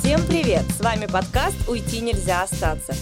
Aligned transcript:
Всем 0.00 0.26
привет! 0.26 0.62
С 0.76 0.80
вами 0.80 1.06
подкаст 1.06 1.68
«Уйти 1.68 2.00
нельзя 2.00 2.42
остаться». 2.42 2.94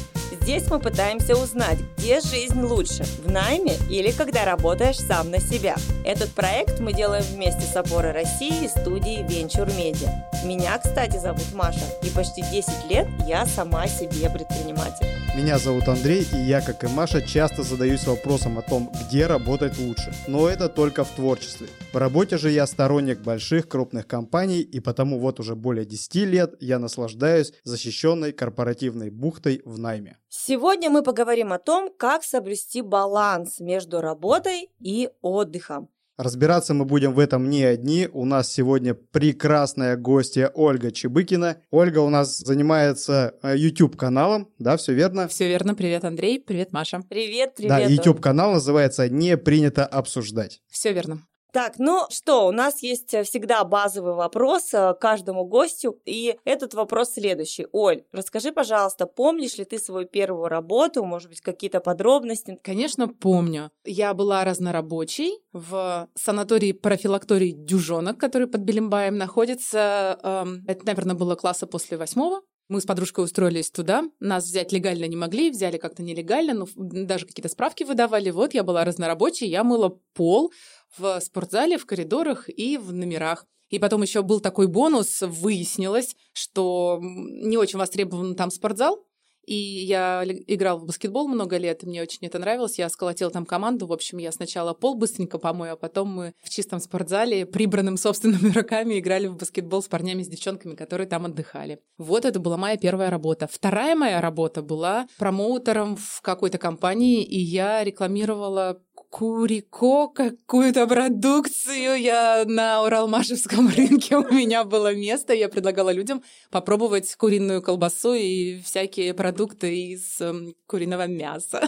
Здесь 0.44 0.68
мы 0.68 0.78
пытаемся 0.78 1.36
узнать, 1.36 1.78
где 1.96 2.20
жизнь 2.20 2.60
лучше– 2.60 3.04
в 3.24 3.30
найме 3.30 3.76
или 3.88 4.10
когда 4.10 4.44
работаешь 4.44 4.98
сам 4.98 5.30
на 5.30 5.40
себя. 5.40 5.74
Этот 6.04 6.32
проект 6.32 6.80
мы 6.80 6.92
делаем 6.92 7.24
вместе 7.24 7.62
с 7.62 7.74
«Опорой 7.76 8.12
России» 8.12 8.64
и 8.64 8.68
студией 8.68 9.22
Venture 9.22 9.74
Media. 9.74 10.10
Меня, 10.44 10.76
кстати, 10.76 11.16
зовут 11.16 11.54
Маша, 11.54 11.86
и 12.02 12.10
почти 12.10 12.42
10 12.42 12.90
лет 12.90 13.08
я 13.26 13.46
сама 13.46 13.86
себе 13.86 14.28
предприниматель. 14.28 15.23
Меня 15.36 15.58
зовут 15.58 15.88
Андрей, 15.88 16.24
и 16.32 16.36
я, 16.36 16.60
как 16.60 16.84
и 16.84 16.86
Маша, 16.86 17.20
часто 17.20 17.64
задаюсь 17.64 18.06
вопросом 18.06 18.56
о 18.56 18.62
том, 18.62 18.92
где 19.08 19.26
работать 19.26 19.76
лучше. 19.78 20.14
Но 20.28 20.48
это 20.48 20.68
только 20.68 21.02
в 21.02 21.10
творчестве. 21.10 21.66
По 21.92 21.98
работе 21.98 22.38
же 22.38 22.52
я 22.52 22.68
сторонник 22.68 23.18
больших 23.18 23.68
крупных 23.68 24.06
компаний, 24.06 24.60
и 24.60 24.78
потому 24.78 25.18
вот 25.18 25.40
уже 25.40 25.56
более 25.56 25.86
10 25.86 26.14
лет 26.26 26.54
я 26.60 26.78
наслаждаюсь 26.78 27.52
защищенной 27.64 28.30
корпоративной 28.30 29.10
бухтой 29.10 29.60
в 29.64 29.76
найме. 29.76 30.18
Сегодня 30.28 30.88
мы 30.88 31.02
поговорим 31.02 31.52
о 31.52 31.58
том, 31.58 31.92
как 31.92 32.22
соблюсти 32.22 32.80
баланс 32.80 33.58
между 33.58 34.00
работой 34.00 34.70
и 34.78 35.10
отдыхом. 35.20 35.88
Разбираться 36.16 36.74
мы 36.74 36.84
будем 36.84 37.12
в 37.12 37.18
этом 37.18 37.50
не 37.50 37.64
одни. 37.64 38.08
У 38.12 38.24
нас 38.24 38.52
сегодня 38.52 38.94
прекрасная 38.94 39.96
гостья 39.96 40.48
Ольга 40.54 40.92
Чебыкина. 40.92 41.56
Ольга 41.70 41.98
у 41.98 42.08
нас 42.08 42.38
занимается 42.38 43.34
э, 43.42 43.56
YouTube-каналом, 43.56 44.48
да, 44.60 44.76
все 44.76 44.94
верно? 44.94 45.26
Все 45.26 45.48
верно. 45.48 45.74
Привет, 45.74 46.04
Андрей. 46.04 46.38
Привет, 46.40 46.72
Маша. 46.72 47.02
Привет, 47.08 47.54
привет. 47.56 47.68
Да, 47.68 47.80
YouTube-канал 47.80 48.52
называется 48.52 49.08
«Не 49.08 49.36
принято 49.36 49.84
обсуждать». 49.84 50.62
Все 50.70 50.92
верно. 50.92 51.22
Так, 51.54 51.74
ну 51.78 52.04
что, 52.10 52.48
у 52.48 52.50
нас 52.50 52.82
есть 52.82 53.14
э, 53.14 53.22
всегда 53.22 53.62
базовый 53.62 54.14
вопрос 54.14 54.74
э, 54.74 54.92
каждому 55.00 55.44
гостю, 55.44 56.00
и 56.04 56.36
этот 56.44 56.74
вопрос 56.74 57.12
следующий. 57.12 57.68
Оль, 57.70 58.02
расскажи, 58.10 58.50
пожалуйста, 58.50 59.06
помнишь 59.06 59.56
ли 59.56 59.64
ты 59.64 59.78
свою 59.78 60.04
первую 60.04 60.48
работу, 60.48 61.04
может 61.04 61.28
быть, 61.28 61.40
какие-то 61.40 61.78
подробности? 61.78 62.58
Конечно, 62.64 63.06
помню. 63.06 63.70
Я 63.84 64.14
была 64.14 64.42
разнорабочей 64.42 65.38
в 65.52 66.08
санатории 66.16 66.72
профилактории 66.72 67.52
Дюжонок, 67.52 68.18
который 68.18 68.48
под 68.48 68.62
Белимбаем 68.62 69.16
находится. 69.16 70.18
Эм, 70.24 70.64
это, 70.66 70.84
наверное, 70.84 71.14
было 71.14 71.36
класса 71.36 71.68
после 71.68 71.96
восьмого. 71.96 72.40
Мы 72.68 72.80
с 72.80 72.86
подружкой 72.86 73.26
устроились 73.26 73.70
туда. 73.70 74.04
Нас 74.20 74.44
взять 74.44 74.72
легально 74.72 75.04
не 75.04 75.16
могли, 75.16 75.50
взяли 75.50 75.76
как-то 75.76 76.02
нелегально, 76.02 76.54
но 76.54 76.66
даже 76.76 77.26
какие-то 77.26 77.50
справки 77.50 77.84
выдавали. 77.84 78.30
Вот 78.30 78.54
я 78.54 78.62
была 78.62 78.84
разнорабочей, 78.84 79.48
я 79.48 79.64
мыла 79.64 79.98
пол 80.14 80.50
в 80.96 81.20
спортзале, 81.20 81.78
в 81.78 81.86
коридорах 81.86 82.48
и 82.48 82.78
в 82.78 82.92
номерах. 82.92 83.46
И 83.70 83.78
потом 83.78 84.02
еще 84.02 84.22
был 84.22 84.40
такой 84.40 84.66
бонус, 84.68 85.22
выяснилось, 85.22 86.16
что 86.32 87.00
не 87.02 87.56
очень 87.56 87.78
востребован 87.78 88.36
там 88.36 88.50
спортзал, 88.50 89.04
и 89.46 89.54
я 89.54 90.24
играл 90.24 90.78
в 90.78 90.86
баскетбол 90.86 91.28
много 91.28 91.56
лет, 91.56 91.82
мне 91.82 92.02
очень 92.02 92.26
это 92.26 92.38
нравилось. 92.38 92.78
Я 92.78 92.88
сколотила 92.88 93.30
там 93.30 93.44
команду. 93.44 93.86
В 93.86 93.92
общем, 93.92 94.18
я 94.18 94.32
сначала 94.32 94.72
пол 94.74 94.94
быстренько 94.94 95.38
помою, 95.38 95.74
а 95.74 95.76
потом 95.76 96.08
мы 96.08 96.34
в 96.42 96.48
чистом 96.50 96.80
спортзале, 96.80 97.46
прибранным 97.46 97.96
собственными 97.96 98.50
руками, 98.54 98.98
играли 98.98 99.26
в 99.26 99.36
баскетбол 99.36 99.82
с 99.82 99.88
парнями, 99.88 100.22
с 100.22 100.28
девчонками, 100.28 100.74
которые 100.74 101.06
там 101.06 101.26
отдыхали. 101.26 101.80
Вот 101.98 102.24
это 102.24 102.40
была 102.40 102.56
моя 102.56 102.76
первая 102.76 103.10
работа. 103.10 103.48
Вторая 103.50 103.94
моя 103.94 104.20
работа 104.20 104.62
была 104.62 105.06
промоутером 105.18 105.96
в 105.96 106.20
какой-то 106.22 106.58
компании, 106.58 107.22
и 107.22 107.38
я 107.38 107.84
рекламировала 107.84 108.80
Курико, 109.16 110.08
какую-то 110.08 110.88
продукцию. 110.88 112.00
Я 112.00 112.42
на 112.46 112.82
Уралмашевском 112.82 113.68
рынке, 113.68 114.16
у 114.16 114.28
меня 114.28 114.64
было 114.64 114.92
место. 114.92 115.32
Я 115.32 115.48
предлагала 115.48 115.90
людям 115.90 116.24
попробовать 116.50 117.14
куриную 117.14 117.62
колбасу 117.62 118.14
и 118.14 118.60
всякие 118.62 119.14
продукты 119.14 119.92
из 119.92 120.20
э, 120.20 120.32
куриного 120.66 121.06
мяса. 121.06 121.62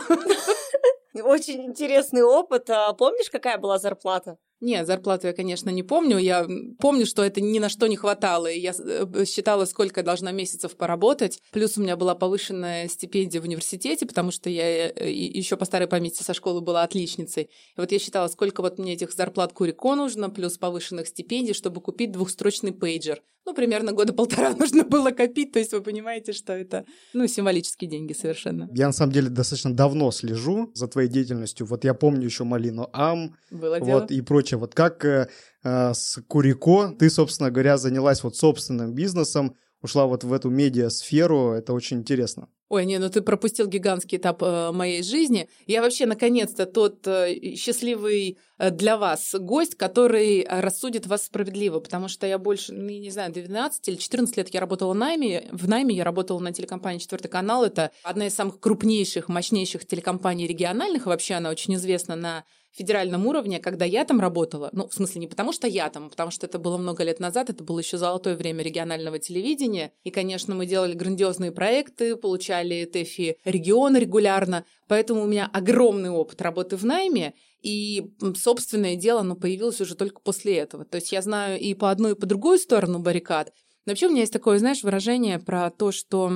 Очень 1.14 1.66
интересный 1.66 2.24
опыт. 2.24 2.68
А 2.68 2.92
помнишь, 2.94 3.30
какая 3.30 3.58
была 3.58 3.78
зарплата? 3.78 4.38
Нет, 4.60 4.86
зарплату 4.86 5.26
я, 5.26 5.32
конечно, 5.34 5.68
не 5.68 5.82
помню. 5.82 6.16
Я 6.18 6.46
помню, 6.78 7.04
что 7.04 7.22
это 7.22 7.40
ни 7.40 7.58
на 7.58 7.68
что 7.68 7.86
не 7.86 7.96
хватало. 7.96 8.46
И 8.46 8.58
я 8.58 8.74
э, 8.78 9.24
считала, 9.26 9.66
сколько 9.66 10.00
я 10.00 10.04
должна 10.04 10.32
месяцев 10.32 10.76
поработать. 10.76 11.40
Плюс 11.52 11.76
у 11.76 11.82
меня 11.82 11.96
была 11.96 12.14
повышенная 12.14 12.88
стипендия 12.88 13.40
в 13.40 13.44
университете, 13.44 14.06
потому 14.06 14.30
что 14.30 14.48
я 14.48 14.88
э, 14.88 15.10
еще 15.12 15.56
по 15.56 15.66
старой 15.66 15.88
памяти 15.88 16.22
со 16.22 16.32
школы 16.32 16.62
была 16.62 16.84
отличницей. 16.84 17.44
И 17.44 17.80
вот 17.80 17.92
я 17.92 17.98
считала, 17.98 18.28
сколько 18.28 18.62
вот 18.62 18.78
мне 18.78 18.94
этих 18.94 19.12
зарплат 19.12 19.52
Курико 19.52 19.94
нужно, 19.94 20.30
плюс 20.30 20.56
повышенных 20.56 21.08
стипендий, 21.08 21.52
чтобы 21.52 21.82
купить 21.82 22.12
двухстрочный 22.12 22.72
пейджер. 22.72 23.22
Ну, 23.46 23.54
примерно 23.54 23.92
года 23.92 24.12
полтора 24.12 24.50
нужно 24.58 24.84
было 24.84 25.10
копить. 25.10 25.52
То 25.52 25.60
есть 25.60 25.72
вы 25.72 25.80
понимаете, 25.80 26.32
что 26.32 26.52
это, 26.52 26.84
ну, 27.14 27.26
символические 27.28 27.88
деньги 27.88 28.12
совершенно. 28.12 28.68
Я, 28.74 28.86
на 28.86 28.92
самом 28.92 29.12
деле, 29.12 29.28
достаточно 29.28 29.72
давно 29.72 30.10
слежу 30.10 30.70
за 30.74 30.88
твоей 30.88 31.08
деятельностью. 31.08 31.64
Вот 31.66 31.84
я 31.84 31.94
помню 31.94 32.24
еще 32.24 32.42
Малину 32.42 32.90
Ам. 32.92 33.36
Было 33.52 33.78
вот, 33.78 33.86
дело. 33.86 34.06
и 34.06 34.20
прочее 34.20 34.45
прочее. 34.46 34.58
Вот 34.58 34.74
как 34.74 35.04
э, 35.04 35.28
э, 35.64 35.94
с 35.94 36.20
Курико 36.28 36.94
ты, 36.98 37.10
собственно 37.10 37.50
говоря, 37.50 37.76
занялась 37.76 38.22
вот 38.22 38.36
собственным 38.36 38.94
бизнесом, 38.94 39.56
ушла 39.82 40.06
вот 40.06 40.24
в 40.24 40.32
эту 40.32 40.50
медиа-сферу, 40.50 41.52
это 41.52 41.72
очень 41.72 41.98
интересно. 41.98 42.48
Ой, 42.68 42.84
не, 42.84 42.98
ну 42.98 43.08
ты 43.08 43.20
пропустил 43.20 43.68
гигантский 43.68 44.18
этап 44.18 44.42
э, 44.42 44.72
моей 44.72 45.02
жизни. 45.04 45.48
Я 45.68 45.82
вообще, 45.82 46.06
наконец-то, 46.06 46.66
тот 46.66 47.06
э, 47.06 47.54
счастливый 47.54 48.38
э, 48.58 48.70
для 48.70 48.96
вас 48.96 49.36
гость, 49.38 49.76
который 49.76 50.40
э, 50.40 50.60
рассудит 50.60 51.06
вас 51.06 51.26
справедливо, 51.26 51.78
потому 51.78 52.08
что 52.08 52.26
я 52.26 52.38
больше, 52.38 52.72
ну, 52.72 52.88
не 52.88 53.10
знаю, 53.10 53.32
12 53.32 53.88
или 53.88 53.96
14 53.96 54.36
лет 54.36 54.48
я 54.48 54.60
работала 54.60 54.94
в 54.94 54.96
найме. 54.96 55.48
В 55.52 55.68
найме 55.68 55.94
я 55.94 56.02
работала 56.02 56.40
на 56.40 56.52
телекомпании 56.52 56.98
«Четвертый 56.98 57.28
канал». 57.28 57.64
Это 57.64 57.92
одна 58.02 58.26
из 58.26 58.34
самых 58.34 58.58
крупнейших, 58.58 59.28
мощнейших 59.28 59.86
телекомпаний 59.86 60.48
региональных. 60.48 61.06
Вообще 61.06 61.34
она 61.34 61.50
очень 61.50 61.76
известна 61.76 62.16
на 62.16 62.44
федеральном 62.76 63.26
уровне, 63.26 63.58
когда 63.58 63.84
я 63.84 64.04
там 64.04 64.20
работала, 64.20 64.70
ну, 64.72 64.88
в 64.88 64.94
смысле, 64.94 65.22
не 65.22 65.26
потому 65.26 65.52
что 65.52 65.66
я 65.66 65.88
там, 65.88 66.06
а 66.06 66.08
потому 66.10 66.30
что 66.30 66.46
это 66.46 66.58
было 66.58 66.76
много 66.76 67.04
лет 67.04 67.20
назад, 67.20 67.50
это 67.50 67.64
было 67.64 67.78
еще 67.78 67.98
золотое 67.98 68.36
время 68.36 68.62
регионального 68.62 69.18
телевидения, 69.18 69.92
и, 70.04 70.10
конечно, 70.10 70.54
мы 70.54 70.66
делали 70.66 70.94
грандиозные 70.94 71.52
проекты, 71.52 72.16
получали 72.16 72.84
ТЭФИ 72.84 73.38
регион 73.44 73.96
регулярно, 73.96 74.64
поэтому 74.88 75.22
у 75.22 75.26
меня 75.26 75.48
огромный 75.52 76.10
опыт 76.10 76.42
работы 76.42 76.76
в 76.76 76.84
найме, 76.84 77.34
и 77.62 78.12
собственное 78.36 78.96
дело, 78.96 79.20
оно 79.20 79.34
появилось 79.34 79.80
уже 79.80 79.96
только 79.96 80.20
после 80.20 80.56
этого. 80.58 80.84
То 80.84 80.96
есть 80.96 81.10
я 81.12 81.22
знаю 81.22 81.58
и 81.58 81.74
по 81.74 81.90
одну, 81.90 82.10
и 82.10 82.14
по 82.14 82.26
другую 82.26 82.58
сторону 82.58 83.00
баррикад. 83.00 83.52
Но 83.86 83.92
вообще 83.92 84.06
у 84.06 84.10
меня 84.10 84.20
есть 84.20 84.32
такое, 84.32 84.58
знаешь, 84.58 84.82
выражение 84.82 85.38
про 85.38 85.70
то, 85.70 85.92
что 85.92 86.30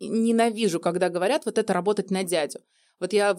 ненавижу, 0.00 0.80
когда 0.80 1.08
говорят 1.08 1.46
вот 1.46 1.58
это 1.58 1.72
работать 1.72 2.10
на 2.10 2.22
дядю. 2.22 2.60
Вот 3.00 3.12
я 3.12 3.36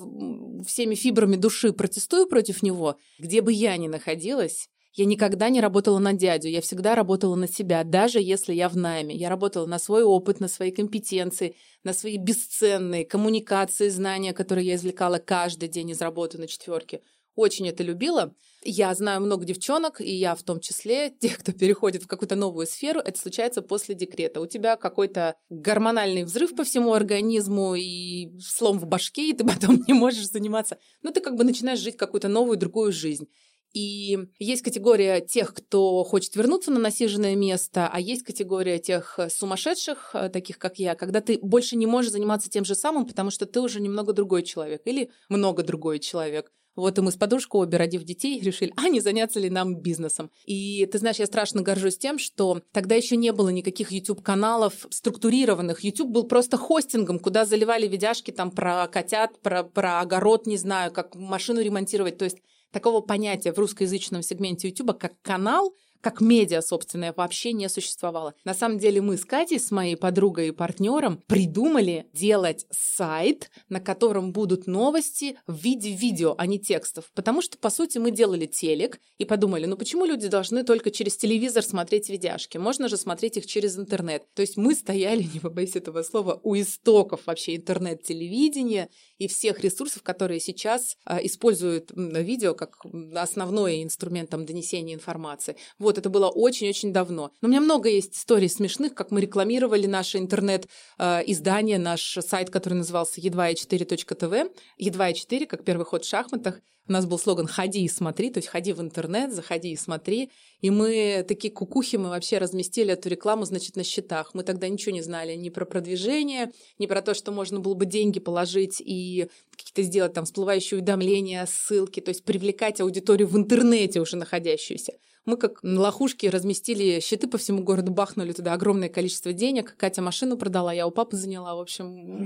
всеми 0.65 0.95
фибрами 0.95 1.35
души 1.35 1.73
протестую 1.73 2.27
против 2.27 2.63
него, 2.63 2.97
где 3.17 3.41
бы 3.41 3.51
я 3.51 3.75
ни 3.77 3.87
находилась. 3.87 4.69
Я 4.93 5.05
никогда 5.05 5.49
не 5.49 5.61
работала 5.61 5.99
на 5.99 6.13
дядю, 6.13 6.47
я 6.49 6.61
всегда 6.61 6.95
работала 6.95 7.35
на 7.35 7.47
себя, 7.47 7.83
даже 7.83 8.19
если 8.19 8.53
я 8.53 8.67
в 8.69 8.75
найме. 8.75 9.15
Я 9.15 9.29
работала 9.29 9.67
на 9.67 9.77
свой 9.77 10.03
опыт, 10.03 10.39
на 10.39 10.47
свои 10.47 10.71
компетенции, 10.71 11.55
на 11.83 11.93
свои 11.93 12.17
бесценные 12.17 13.05
коммуникации, 13.05 13.89
знания, 13.89 14.33
которые 14.33 14.67
я 14.67 14.75
извлекала 14.75 15.19
каждый 15.19 15.69
день 15.69 15.91
из 15.91 16.01
работы 16.01 16.37
на 16.39 16.47
четверке 16.47 17.01
очень 17.39 17.69
это 17.69 17.83
любила. 17.83 18.35
Я 18.63 18.93
знаю 18.93 19.21
много 19.21 19.45
девчонок, 19.45 20.01
и 20.01 20.13
я 20.13 20.35
в 20.35 20.43
том 20.43 20.59
числе, 20.59 21.09
тех, 21.19 21.37
кто 21.37 21.53
переходит 21.53 22.03
в 22.03 22.07
какую-то 22.07 22.35
новую 22.35 22.67
сферу, 22.67 22.99
это 22.99 23.17
случается 23.19 23.61
после 23.61 23.95
декрета. 23.95 24.41
У 24.41 24.45
тебя 24.45 24.75
какой-то 24.75 25.35
гормональный 25.49 26.23
взрыв 26.23 26.55
по 26.55 26.63
всему 26.63 26.93
организму 26.93 27.75
и 27.75 28.37
слом 28.39 28.77
в 28.77 28.85
башке, 28.85 29.29
и 29.29 29.33
ты 29.33 29.43
потом 29.47 29.83
не 29.87 29.93
можешь 29.93 30.29
заниматься. 30.29 30.77
Ну, 31.01 31.11
ты 31.11 31.21
как 31.21 31.35
бы 31.35 31.43
начинаешь 31.43 31.79
жить 31.79 31.97
какую-то 31.97 32.27
новую, 32.27 32.57
другую 32.57 32.91
жизнь. 32.91 33.27
И 33.73 34.17
есть 34.39 34.63
категория 34.63 35.21
тех, 35.21 35.53
кто 35.53 36.03
хочет 36.03 36.35
вернуться 36.35 36.71
на 36.71 36.79
насиженное 36.79 37.35
место, 37.35 37.87
а 37.91 37.99
есть 37.99 38.23
категория 38.23 38.79
тех 38.79 39.19
сумасшедших, 39.29 40.11
э, 40.13 40.29
таких 40.29 40.57
как 40.57 40.79
я, 40.79 40.95
когда 40.95 41.21
ты 41.21 41.37
больше 41.39 41.75
не 41.75 41.85
можешь 41.85 42.11
заниматься 42.11 42.49
тем 42.49 42.65
же 42.65 42.73
самым, 42.73 43.05
потому 43.05 43.29
что 43.29 43.45
ты 43.45 43.61
уже 43.61 43.79
немного 43.79 44.11
другой 44.11 44.41
человек 44.41 44.81
или 44.85 45.11
много 45.29 45.61
другой 45.61 45.99
человек. 45.99 46.51
Вот 46.79 46.97
и 46.97 47.01
мы 47.01 47.11
с 47.11 47.15
подружкой, 47.15 47.61
обе 47.61 47.77
родив 47.77 48.03
детей, 48.03 48.39
решили, 48.39 48.73
а 48.75 48.89
не 48.89 48.99
заняться 48.99 49.39
ли 49.39 49.49
нам 49.49 49.75
бизнесом. 49.75 50.31
И 50.45 50.85
ты 50.85 50.97
знаешь, 50.97 51.17
я 51.17 51.25
страшно 51.25 51.61
горжусь 51.61 51.97
тем, 51.97 52.19
что 52.19 52.61
тогда 52.71 52.95
еще 52.95 53.15
не 53.15 53.31
было 53.31 53.49
никаких 53.49 53.91
YouTube-каналов 53.91 54.87
структурированных. 54.89 55.83
YouTube 55.83 56.09
был 56.09 56.23
просто 56.23 56.57
хостингом, 56.57 57.19
куда 57.19 57.45
заливали 57.45 57.87
видяшки 57.87 58.31
там 58.31 58.51
про 58.51 58.87
котят, 58.87 59.41
про, 59.41 59.63
про 59.63 59.99
огород, 59.99 60.47
не 60.47 60.57
знаю, 60.57 60.91
как 60.91 61.15
машину 61.15 61.61
ремонтировать. 61.61 62.17
То 62.17 62.25
есть 62.25 62.37
такого 62.71 63.01
понятия 63.01 63.53
в 63.53 63.59
русскоязычном 63.59 64.21
сегменте 64.21 64.69
YouTube, 64.69 64.97
как 64.97 65.19
канал, 65.21 65.73
как 66.01 66.21
медиа, 66.21 66.61
собственное, 66.61 67.13
вообще 67.15 67.53
не 67.53 67.67
существовало. 67.69 68.33
На 68.43 68.53
самом 68.53 68.79
деле 68.79 69.01
мы 69.01 69.17
с 69.17 69.25
Катей, 69.25 69.59
с 69.59 69.71
моей 69.71 69.95
подругой 69.95 70.49
и 70.49 70.51
партнером, 70.51 71.21
придумали 71.27 72.07
делать 72.13 72.65
сайт, 72.71 73.49
на 73.69 73.79
котором 73.79 74.31
будут 74.31 74.67
новости 74.67 75.37
в 75.47 75.57
виде 75.57 75.91
видео, 75.91 76.35
а 76.37 76.45
не 76.45 76.59
текстов. 76.59 77.11
Потому 77.13 77.41
что, 77.41 77.57
по 77.57 77.69
сути, 77.69 77.97
мы 77.97 78.11
делали 78.11 78.45
телек 78.45 78.99
и 79.17 79.25
подумали, 79.25 79.65
ну 79.65 79.75
почему 79.75 80.05
люди 80.05 80.27
должны 80.27 80.63
только 80.63 80.91
через 80.91 81.17
телевизор 81.17 81.63
смотреть 81.63 82.09
видяшки? 82.09 82.57
Можно 82.57 82.87
же 82.87 82.97
смотреть 82.97 83.37
их 83.37 83.45
через 83.45 83.77
интернет. 83.77 84.23
То 84.33 84.41
есть 84.41 84.57
мы 84.57 84.75
стояли, 84.75 85.23
не 85.33 85.39
побоюсь 85.39 85.75
этого 85.75 86.03
слова, 86.03 86.39
у 86.43 86.55
истоков 86.55 87.21
вообще 87.25 87.55
интернет-телевидения 87.55 88.89
и 89.17 89.27
всех 89.27 89.61
ресурсов, 89.61 90.03
которые 90.03 90.39
сейчас 90.39 90.95
а, 91.05 91.23
используют 91.23 91.91
видео 91.95 92.53
как 92.53 92.77
основной 93.15 93.83
инструмент 93.83 94.29
там, 94.29 94.45
донесения 94.45 94.95
информации. 94.95 95.55
Вот, 95.77 95.88
это 95.97 96.09
было 96.09 96.27
очень-очень 96.29 96.93
давно. 96.93 97.31
Но 97.41 97.47
у 97.47 97.51
меня 97.51 97.61
много 97.61 97.89
есть 97.89 98.15
историй 98.15 98.49
смешных, 98.49 98.93
как 98.93 99.11
мы 99.11 99.21
рекламировали 99.21 99.87
наше 99.87 100.17
интернет-издание, 100.17 101.77
а, 101.77 101.79
наш 101.79 102.17
сайт, 102.21 102.49
который 102.49 102.75
назывался 102.75 103.21
едва4.тв. 103.21 104.51
Едва 104.77 105.13
4, 105.13 105.45
как 105.45 105.63
первый 105.63 105.85
ход 105.85 106.05
в 106.05 106.07
шахматах. 106.07 106.61
У 106.89 106.91
нас 106.91 107.05
был 107.05 107.19
слоган 107.19 107.45
«Ходи 107.45 107.83
и 107.83 107.87
смотри», 107.87 108.31
то 108.31 108.39
есть 108.39 108.47
ходи 108.47 108.73
в 108.73 108.81
интернет, 108.81 109.31
заходи 109.31 109.71
и 109.71 109.75
смотри. 109.75 110.31
И 110.61 110.71
мы 110.71 111.23
такие 111.27 111.53
кукухи, 111.53 111.97
мы 111.97 112.09
вообще 112.09 112.39
разместили 112.39 112.93
эту 112.93 113.09
рекламу, 113.09 113.45
значит, 113.45 113.75
на 113.75 113.83
счетах. 113.83 114.31
Мы 114.33 114.41
тогда 114.41 114.67
ничего 114.67 114.95
не 114.95 115.03
знали 115.03 115.35
ни 115.35 115.49
про 115.49 115.65
продвижение, 115.65 116.51
ни 116.79 116.87
про 116.87 117.03
то, 117.03 117.13
что 117.13 117.31
можно 117.31 117.59
было 117.59 117.75
бы 117.75 117.85
деньги 117.85 118.19
положить 118.19 118.81
и 118.83 119.29
какие-то 119.55 119.83
сделать 119.83 120.13
там 120.13 120.25
всплывающие 120.25 120.79
уведомления, 120.79 121.45
ссылки, 121.45 121.99
то 121.99 122.09
есть 122.09 122.23
привлекать 122.23 122.81
аудиторию 122.81 123.27
в 123.27 123.37
интернете 123.37 124.01
уже 124.01 124.17
находящуюся. 124.17 124.93
Мы 125.25 125.37
как 125.37 125.59
лохушки 125.61 126.25
разместили 126.25 126.99
щиты 127.01 127.27
по 127.27 127.37
всему 127.37 127.61
городу, 127.61 127.91
бахнули 127.91 128.31
туда 128.31 128.53
огромное 128.53 128.89
количество 128.89 129.31
денег. 129.31 129.75
Катя 129.77 130.01
машину 130.01 130.37
продала, 130.37 130.73
я 130.73 130.87
у 130.87 130.91
папы 130.91 131.17
заняла. 131.17 131.55
В 131.55 131.59
общем, 131.59 132.25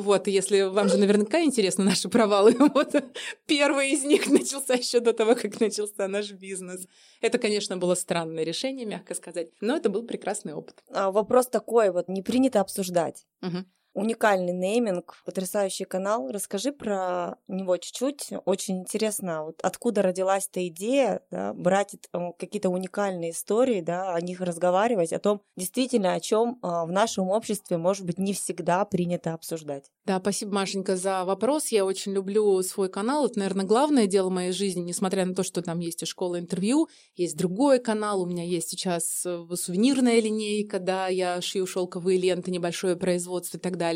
вот, 0.00 0.26
если 0.26 0.62
вам 0.62 0.90
же 0.90 0.98
наверняка 0.98 1.42
интересны 1.42 1.84
наши 1.84 2.10
провалы, 2.10 2.54
вот 2.74 2.94
первый 3.46 3.77
из 3.80 4.04
них 4.04 4.26
начался 4.30 4.74
еще 4.74 5.00
до 5.00 5.12
того, 5.12 5.34
как 5.34 5.60
начался 5.60 6.08
наш 6.08 6.32
бизнес. 6.32 6.86
Это, 7.20 7.38
конечно, 7.38 7.76
было 7.76 7.94
странное 7.94 8.44
решение, 8.44 8.86
мягко 8.86 9.14
сказать, 9.14 9.50
но 9.60 9.76
это 9.76 9.88
был 9.88 10.04
прекрасный 10.04 10.54
опыт. 10.54 10.82
А 10.90 11.10
вопрос 11.10 11.48
такой, 11.48 11.90
вот 11.90 12.08
не 12.08 12.22
принято 12.22 12.60
обсуждать. 12.60 13.26
Угу 13.42 13.64
уникальный 13.98 14.52
нейминг, 14.52 15.16
потрясающий 15.24 15.84
канал. 15.84 16.30
Расскажи 16.30 16.72
про 16.72 17.36
него 17.48 17.76
чуть-чуть. 17.76 18.30
Очень 18.44 18.80
интересно, 18.80 19.44
вот 19.44 19.58
откуда 19.62 20.02
родилась 20.02 20.48
эта 20.50 20.66
идея, 20.68 21.22
да, 21.30 21.52
брать 21.52 21.96
какие-то 22.38 22.70
уникальные 22.70 23.32
истории, 23.32 23.80
да, 23.80 24.14
о 24.14 24.20
них 24.20 24.40
разговаривать, 24.40 25.12
о 25.12 25.18
том, 25.18 25.42
действительно, 25.56 26.14
о 26.14 26.20
чем 26.20 26.58
а, 26.62 26.86
в 26.86 26.92
нашем 26.92 27.28
обществе, 27.28 27.76
может 27.76 28.06
быть, 28.06 28.18
не 28.18 28.32
всегда 28.34 28.84
принято 28.84 29.34
обсуждать. 29.34 29.90
Да, 30.04 30.20
спасибо, 30.20 30.54
Машенька, 30.54 30.96
за 30.96 31.24
вопрос. 31.24 31.68
Я 31.68 31.84
очень 31.84 32.12
люблю 32.12 32.62
свой 32.62 32.88
канал. 32.88 33.26
Это, 33.26 33.40
наверное, 33.40 33.66
главное 33.66 34.06
дело 34.06 34.30
моей 34.30 34.52
жизни, 34.52 34.80
несмотря 34.80 35.26
на 35.26 35.34
то, 35.34 35.42
что 35.42 35.60
там 35.60 35.80
есть 35.80 36.02
и 36.02 36.06
школа 36.06 36.38
интервью, 36.38 36.88
есть 37.16 37.36
другой 37.36 37.80
канал, 37.80 38.22
у 38.22 38.26
меня 38.26 38.44
есть 38.44 38.70
сейчас 38.70 39.26
э, 39.26 39.44
сувенирная 39.54 40.20
линейка, 40.20 40.78
да, 40.78 41.08
я 41.08 41.40
шью 41.40 41.66
шелковые 41.66 42.18
ленты, 42.18 42.50
небольшое 42.50 42.96
производство 42.96 43.58
и 43.58 43.60
так 43.60 43.76
далее. 43.76 43.87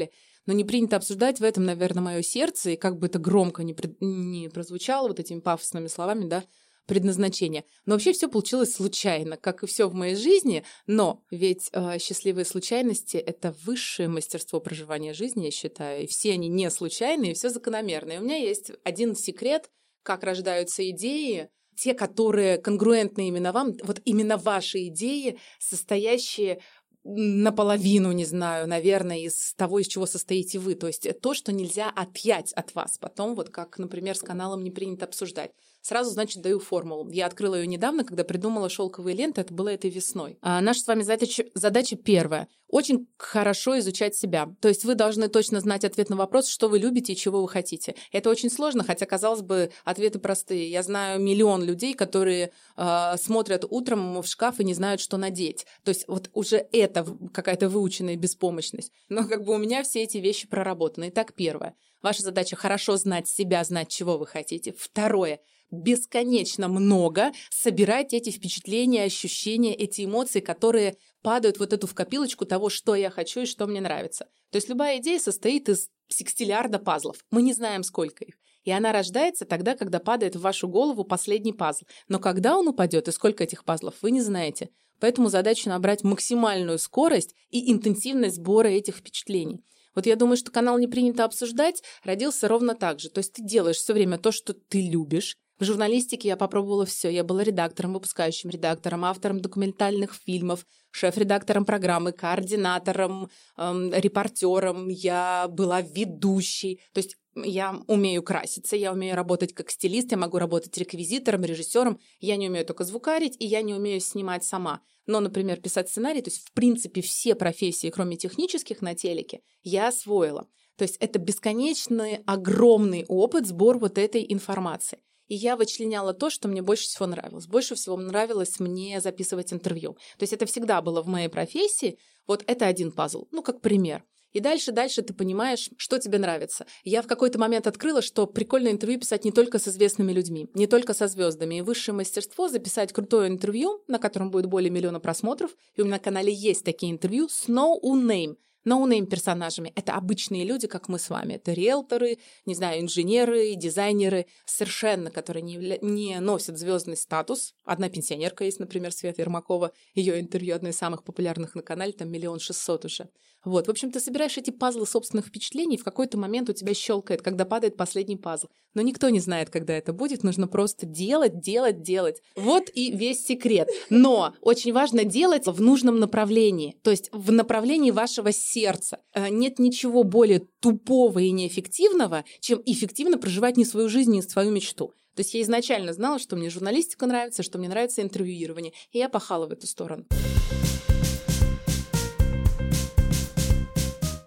Но 0.46 0.52
не 0.52 0.64
принято 0.64 0.96
обсуждать 0.96 1.38
в 1.38 1.44
этом, 1.44 1.64
наверное, 1.64 2.02
мое 2.02 2.22
сердце, 2.22 2.70
и 2.70 2.76
как 2.76 2.98
бы 2.98 3.06
это 3.06 3.18
громко 3.18 3.62
не, 3.62 3.76
не 4.00 4.48
прозвучало 4.48 5.08
вот 5.08 5.20
этими 5.20 5.40
пафосными 5.40 5.86
словами, 5.86 6.24
да, 6.24 6.44
предназначение. 6.86 7.64
Но 7.86 7.94
вообще 7.94 8.12
все 8.12 8.28
получилось 8.28 8.74
случайно, 8.74 9.36
как 9.36 9.62
и 9.62 9.66
все 9.66 9.88
в 9.88 9.94
моей 9.94 10.16
жизни. 10.16 10.64
Но 10.86 11.22
ведь 11.30 11.68
э, 11.72 11.98
счастливые 11.98 12.44
случайности 12.44 13.16
это 13.16 13.54
высшее 13.64 14.08
мастерство 14.08 14.60
проживания 14.60 15.14
жизни, 15.14 15.44
я 15.44 15.50
считаю. 15.50 16.04
И 16.04 16.06
все 16.06 16.32
они 16.32 16.48
не 16.48 16.70
случайные, 16.70 17.34
все 17.34 17.50
закономерные. 17.50 18.20
У 18.20 18.24
меня 18.24 18.36
есть 18.36 18.72
один 18.84 19.14
секрет, 19.14 19.70
как 20.02 20.24
рождаются 20.24 20.88
идеи, 20.90 21.48
те, 21.76 21.94
которые 21.94 22.58
конгруентны 22.58 23.28
именно 23.28 23.52
вам, 23.52 23.72
вот 23.82 24.00
именно 24.04 24.36
ваши 24.36 24.88
идеи, 24.88 25.38
состоящие 25.58 26.60
наполовину, 27.04 28.12
не 28.12 28.25
знаю, 28.25 28.69
наверное, 28.69 29.19
из 29.19 29.54
того, 29.54 29.81
из 29.81 29.88
чего 29.88 30.06
состоите 30.06 30.58
вы. 30.58 30.75
То 30.75 30.87
есть 30.87 31.08
то, 31.20 31.34
что 31.34 31.52
нельзя 31.52 31.90
отъять 31.90 32.52
от 32.52 32.75
вас. 32.75 32.99
Потом, 32.99 33.34
вот 33.34 33.50
как, 33.50 33.78
например, 33.78 34.16
с 34.16 34.20
каналом 34.20 34.62
не 34.62 34.70
принято 34.70 35.06
обсуждать. 35.06 35.52
Сразу, 35.82 36.11
значит, 36.11 36.40
даю 36.40 36.61
формулу. 36.61 37.11
Я 37.11 37.26
открыла 37.26 37.56
ее 37.56 37.67
недавно, 37.67 38.05
когда 38.05 38.23
придумала 38.23 38.69
шелковые 38.69 39.17
ленты. 39.17 39.40
Это 39.40 39.52
было 39.52 39.69
этой 39.69 39.90
весной. 39.90 40.38
А 40.40 40.61
наша 40.61 40.81
с 40.81 40.87
вами 40.87 41.02
задача, 41.02 41.44
задача 41.55 41.96
первая. 41.96 42.46
Очень 42.69 43.08
хорошо 43.19 43.79
изучать 43.81 44.14
себя. 44.14 44.49
То 44.61 44.69
есть 44.69 44.84
вы 44.84 44.94
должны 44.94 45.26
точно 45.26 45.61
знать 45.61 45.84
ответ 45.84 46.08
на 46.08 46.14
вопрос, 46.14 46.46
что 46.46 46.69
вы 46.69 46.79
любите 46.79 47.12
и 47.12 47.17
чего 47.17 47.43
вы 47.43 47.49
хотите. 47.49 47.96
Это 48.12 48.31
очень 48.31 48.49
сложно, 48.49 48.84
хотя, 48.84 49.06
казалось 49.06 49.43
бы, 49.43 49.73
ответы 49.84 50.20
простые. 50.20 50.70
Я 50.70 50.84
знаю 50.84 51.20
миллион 51.20 51.64
людей, 51.64 51.94
которые 51.94 52.52
э, 52.76 53.17
смотрят 53.19 53.64
утром 53.69 54.23
в 54.23 54.26
шкаф 54.26 54.61
и 54.61 54.64
не 54.64 54.75
знают, 54.75 55.00
что 55.00 55.17
надеть. 55.17 55.67
То 55.82 55.88
есть 55.88 56.06
вот 56.06 56.31
уже 56.32 56.64
это 56.70 57.05
какая-то 57.35 57.69
выученная 57.69 58.14
беспомощность. 58.14 58.93
Но 59.08 59.26
как 59.26 59.44
бы 59.44 59.52
у 59.52 59.58
меня 59.58 59.82
все 59.82 60.05
эти 60.05 60.19
вещи 60.19 60.46
проработаны. 60.46 61.08
Итак, 61.08 61.35
первое. 61.35 61.75
Ваша 62.02 62.23
задача 62.23 62.56
хорошо 62.56 62.96
знать 62.96 63.28
себя, 63.28 63.64
знать, 63.64 63.88
чего 63.88 64.17
вы 64.17 64.26
хотите. 64.26 64.73
Второе 64.73 65.40
бесконечно 65.72 66.69
много 66.69 67.32
собирать 67.50 68.12
эти 68.12 68.30
впечатления, 68.30 69.04
ощущения, 69.04 69.74
эти 69.74 70.04
эмоции, 70.04 70.40
которые 70.40 70.96
падают 71.22 71.58
вот 71.58 71.72
эту 71.72 71.86
в 71.86 71.94
копилочку 71.94 72.44
того, 72.44 72.69
что 72.69 72.94
я 72.94 73.10
хочу 73.10 73.40
и 73.40 73.46
что 73.46 73.66
мне 73.66 73.80
нравится. 73.80 74.26
То 74.50 74.56
есть 74.56 74.69
любая 74.69 74.98
идея 74.98 75.19
состоит 75.19 75.69
из 75.69 75.88
секстиллиарда 76.08 76.78
пазлов. 76.78 77.24
Мы 77.30 77.42
не 77.42 77.54
знаем, 77.54 77.82
сколько 77.82 78.24
их. 78.24 78.34
И 78.64 78.70
она 78.70 78.92
рождается 78.92 79.44
тогда, 79.44 79.74
когда 79.74 79.98
падает 79.98 80.36
в 80.36 80.40
вашу 80.40 80.69
голову 80.69 81.04
последний 81.04 81.52
пазл. 81.52 81.84
Но 82.08 82.20
когда 82.20 82.56
он 82.56 82.68
упадет 82.68 83.08
и 83.08 83.12
сколько 83.12 83.42
этих 83.42 83.64
пазлов, 83.64 83.94
вы 84.02 84.12
не 84.12 84.20
знаете. 84.20 84.68
Поэтому 85.00 85.30
задача 85.30 85.68
набрать 85.68 86.04
максимальную 86.04 86.78
скорость 86.78 87.34
и 87.50 87.72
интенсивность 87.72 88.36
сбора 88.36 88.68
этих 88.68 88.96
впечатлений. 88.98 89.64
Вот 89.94 90.06
я 90.06 90.16
думаю, 90.16 90.36
что 90.36 90.50
канал 90.50 90.78
«Не 90.78 90.86
принято 90.86 91.25
обсуждать» 91.25 91.82
родился 92.04 92.48
ровно 92.48 92.75
так 92.75 93.00
же. 93.00 93.10
То 93.10 93.18
есть 93.18 93.32
ты 93.32 93.42
делаешь 93.42 93.76
все 93.76 93.92
время 93.92 94.18
то, 94.18 94.32
что 94.32 94.54
ты 94.54 94.80
любишь, 94.80 95.36
в 95.62 95.64
журналистике 95.64 96.29
я 96.29 96.37
попробовала 96.37 96.85
все. 96.85 97.09
Я 97.09 97.23
была 97.23 97.44
редактором, 97.44 97.93
выпускающим 97.94 98.50
редактором, 98.50 99.05
автором 99.05 99.41
документальных 99.41 100.12
фильмов, 100.12 100.67
шеф-редактором 100.91 101.64
программы, 101.64 102.11
координатором, 102.11 103.31
эм, 103.56 103.93
репортером. 103.93 104.88
Я 104.88 105.47
была 105.49 105.81
ведущей. 105.81 106.81
То 106.93 106.99
есть 106.99 107.17
я 107.37 107.81
умею 107.87 108.25
краситься, 108.25 108.75
я 108.75 108.93
умею 108.93 109.14
работать 109.14 109.55
как 109.55 109.70
стилист, 109.70 110.11
я 110.11 110.19
могу 110.19 110.38
работать 110.38 110.76
реквизитором, 110.76 111.44
режиссером. 111.44 112.00
Я 112.19 112.37
не 112.37 112.49
умею 112.49 112.67
только 112.67 112.82
звукарить, 112.82 113.37
и 113.38 113.47
я 113.47 113.62
не 113.62 113.73
умею 113.73 114.00
снимать 114.00 114.42
сама. 114.42 114.81
Но, 115.07 115.21
например, 115.21 115.61
писать 115.61 115.88
сценарий, 115.88 116.23
то 116.23 116.31
есть, 116.31 116.45
в 116.45 116.52
принципе, 116.52 117.02
все 117.02 117.37
профессии, 117.37 117.90
кроме 117.90 118.16
технических 118.16 118.83
на 118.83 118.97
телеке, 118.97 119.42
я 119.62 119.88
освоила. 119.88 120.49
То 120.76 120.83
есть 120.83 120.97
это 120.97 121.21
бесконечный, 121.21 122.16
огромный 122.26 123.04
опыт, 123.07 123.47
сбор 123.47 123.78
вот 123.78 123.97
этой 123.97 124.26
информации. 124.28 124.99
И 125.32 125.34
я 125.34 125.56
вычленяла 125.56 126.12
то, 126.12 126.28
что 126.28 126.46
мне 126.46 126.60
больше 126.60 126.84
всего 126.84 127.06
нравилось. 127.06 127.46
Больше 127.46 127.74
всего 127.74 127.96
нравилось 127.96 128.60
мне 128.60 129.00
записывать 129.00 129.50
интервью. 129.50 129.94
То 130.18 130.24
есть 130.24 130.34
это 130.34 130.44
всегда 130.44 130.82
было 130.82 131.00
в 131.00 131.06
моей 131.06 131.28
профессии. 131.28 131.98
Вот 132.26 132.44
это 132.46 132.66
один 132.66 132.92
пазл. 132.92 133.28
Ну, 133.30 133.42
как 133.42 133.62
пример. 133.62 134.04
И 134.32 134.40
дальше, 134.40 134.72
дальше 134.72 135.00
ты 135.00 135.14
понимаешь, 135.14 135.70
что 135.78 135.98
тебе 135.98 136.18
нравится. 136.18 136.66
Я 136.84 137.00
в 137.00 137.06
какой-то 137.06 137.38
момент 137.38 137.66
открыла, 137.66 138.02
что 138.02 138.26
прикольно 138.26 138.68
интервью 138.68 139.00
писать 139.00 139.24
не 139.24 139.32
только 139.32 139.58
с 139.58 139.66
известными 139.68 140.12
людьми, 140.12 140.50
не 140.52 140.66
только 140.66 140.92
со 140.92 141.08
звездами. 141.08 141.54
И 141.54 141.62
высшее 141.62 141.94
мастерство 141.94 142.48
записать 142.48 142.92
крутое 142.92 143.30
интервью, 143.30 143.82
на 143.88 143.98
котором 143.98 144.30
будет 144.30 144.50
более 144.50 144.70
миллиона 144.70 145.00
просмотров. 145.00 145.56
И 145.76 145.80
у 145.80 145.84
меня 145.84 145.94
на 145.94 145.98
канале 145.98 146.30
есть 146.30 146.62
такие 146.62 146.92
интервью 146.92 147.30
с 147.30 147.48
no 147.48 147.80
name 147.82 148.36
no-name 148.64 149.06
персонажами. 149.07 149.73
Это 149.75 149.95
обычные 149.95 150.45
люди, 150.45 150.66
как 150.66 150.88
мы 150.88 150.99
с 150.99 151.11
вами. 151.11 151.35
Это 151.35 151.52
риэлторы, 151.52 152.19
не 152.47 152.54
знаю, 152.54 152.81
инженеры, 152.81 153.54
дизайнеры, 153.54 154.26
совершенно, 154.45 155.11
которые 155.11 155.42
не, 155.42 155.78
не 155.81 156.21
носят 156.21 156.59
звездный 156.59 156.97
статус. 156.97 157.54
Одна 157.64 157.88
пенсионерка 157.88 158.45
есть, 158.45 158.61
например, 158.61 158.92
Света 158.92 159.23
Ермакова. 159.23 159.73
Ее 159.95 160.21
интервью 160.21 160.54
одно 160.54 160.69
из 160.69 160.76
самых 160.76 161.04
популярных 161.04 161.54
на 161.54 161.62
канале, 161.62 161.92
там 161.92 162.11
миллион 162.11 162.38
шестьсот 162.40 162.85
уже. 162.85 163.09
Вот, 163.44 163.66
в 163.66 163.70
общем, 163.70 163.90
ты 163.90 163.99
собираешь 163.99 164.38
эти 164.38 164.50
пазлы 164.50 164.87
собственных 164.87 165.26
впечатлений, 165.26 165.76
в 165.76 165.84
какой-то 165.84 166.16
момент 166.16 166.49
у 166.49 166.52
тебя 166.52 166.75
щелкает, 166.75 167.22
когда 167.22 167.44
падает 167.44 167.76
последний 167.76 168.16
пазл. 168.16 168.46
Но 168.75 168.82
никто 168.82 169.08
не 169.08 169.20
знает, 169.20 169.50
когда 169.50 169.75
это 169.75 169.92
будет, 169.92 170.22
нужно 170.22 170.46
просто 170.46 170.87
делать, 170.87 171.40
делать, 171.40 171.82
делать. 171.82 172.22
Вот 172.37 172.70
и 172.72 172.92
весь 172.92 173.25
секрет. 173.25 173.68
Но 173.90 174.34
очень 174.40 174.72
важно 174.72 175.04
делать 175.04 175.46
в 175.46 175.61
нужном 175.61 175.99
направлении, 175.99 176.76
то 176.82 176.90
есть 176.90 177.11
в 177.12 177.32
направлении 177.32 177.90
вашего 177.90 178.32
сердца. 178.32 178.99
Э, 179.12 179.28
нет 179.28 179.58
ничего 179.58 180.04
более 180.04 180.46
тупого 180.61 181.18
и 181.18 181.30
неэффективного, 181.32 182.25
чем 182.40 182.62
эффективно 182.64 183.18
проживать 183.18 183.56
не 183.56 183.64
свою 183.64 183.88
жизнь, 183.88 184.12
не 184.12 184.22
свою 184.22 184.52
мечту. 184.52 184.92
То 185.14 185.20
есть 185.20 185.34
я 185.34 185.42
изначально 185.42 185.92
знала, 185.92 186.18
что 186.18 186.37
мне 186.37 186.49
журналистика 186.49 187.06
нравится, 187.06 187.42
что 187.42 187.58
мне 187.58 187.68
нравится 187.68 188.00
интервьюирование, 188.00 188.72
и 188.92 188.99
я 188.99 189.08
пахала 189.08 189.46
в 189.46 189.52
эту 189.52 189.66
сторону. 189.66 190.06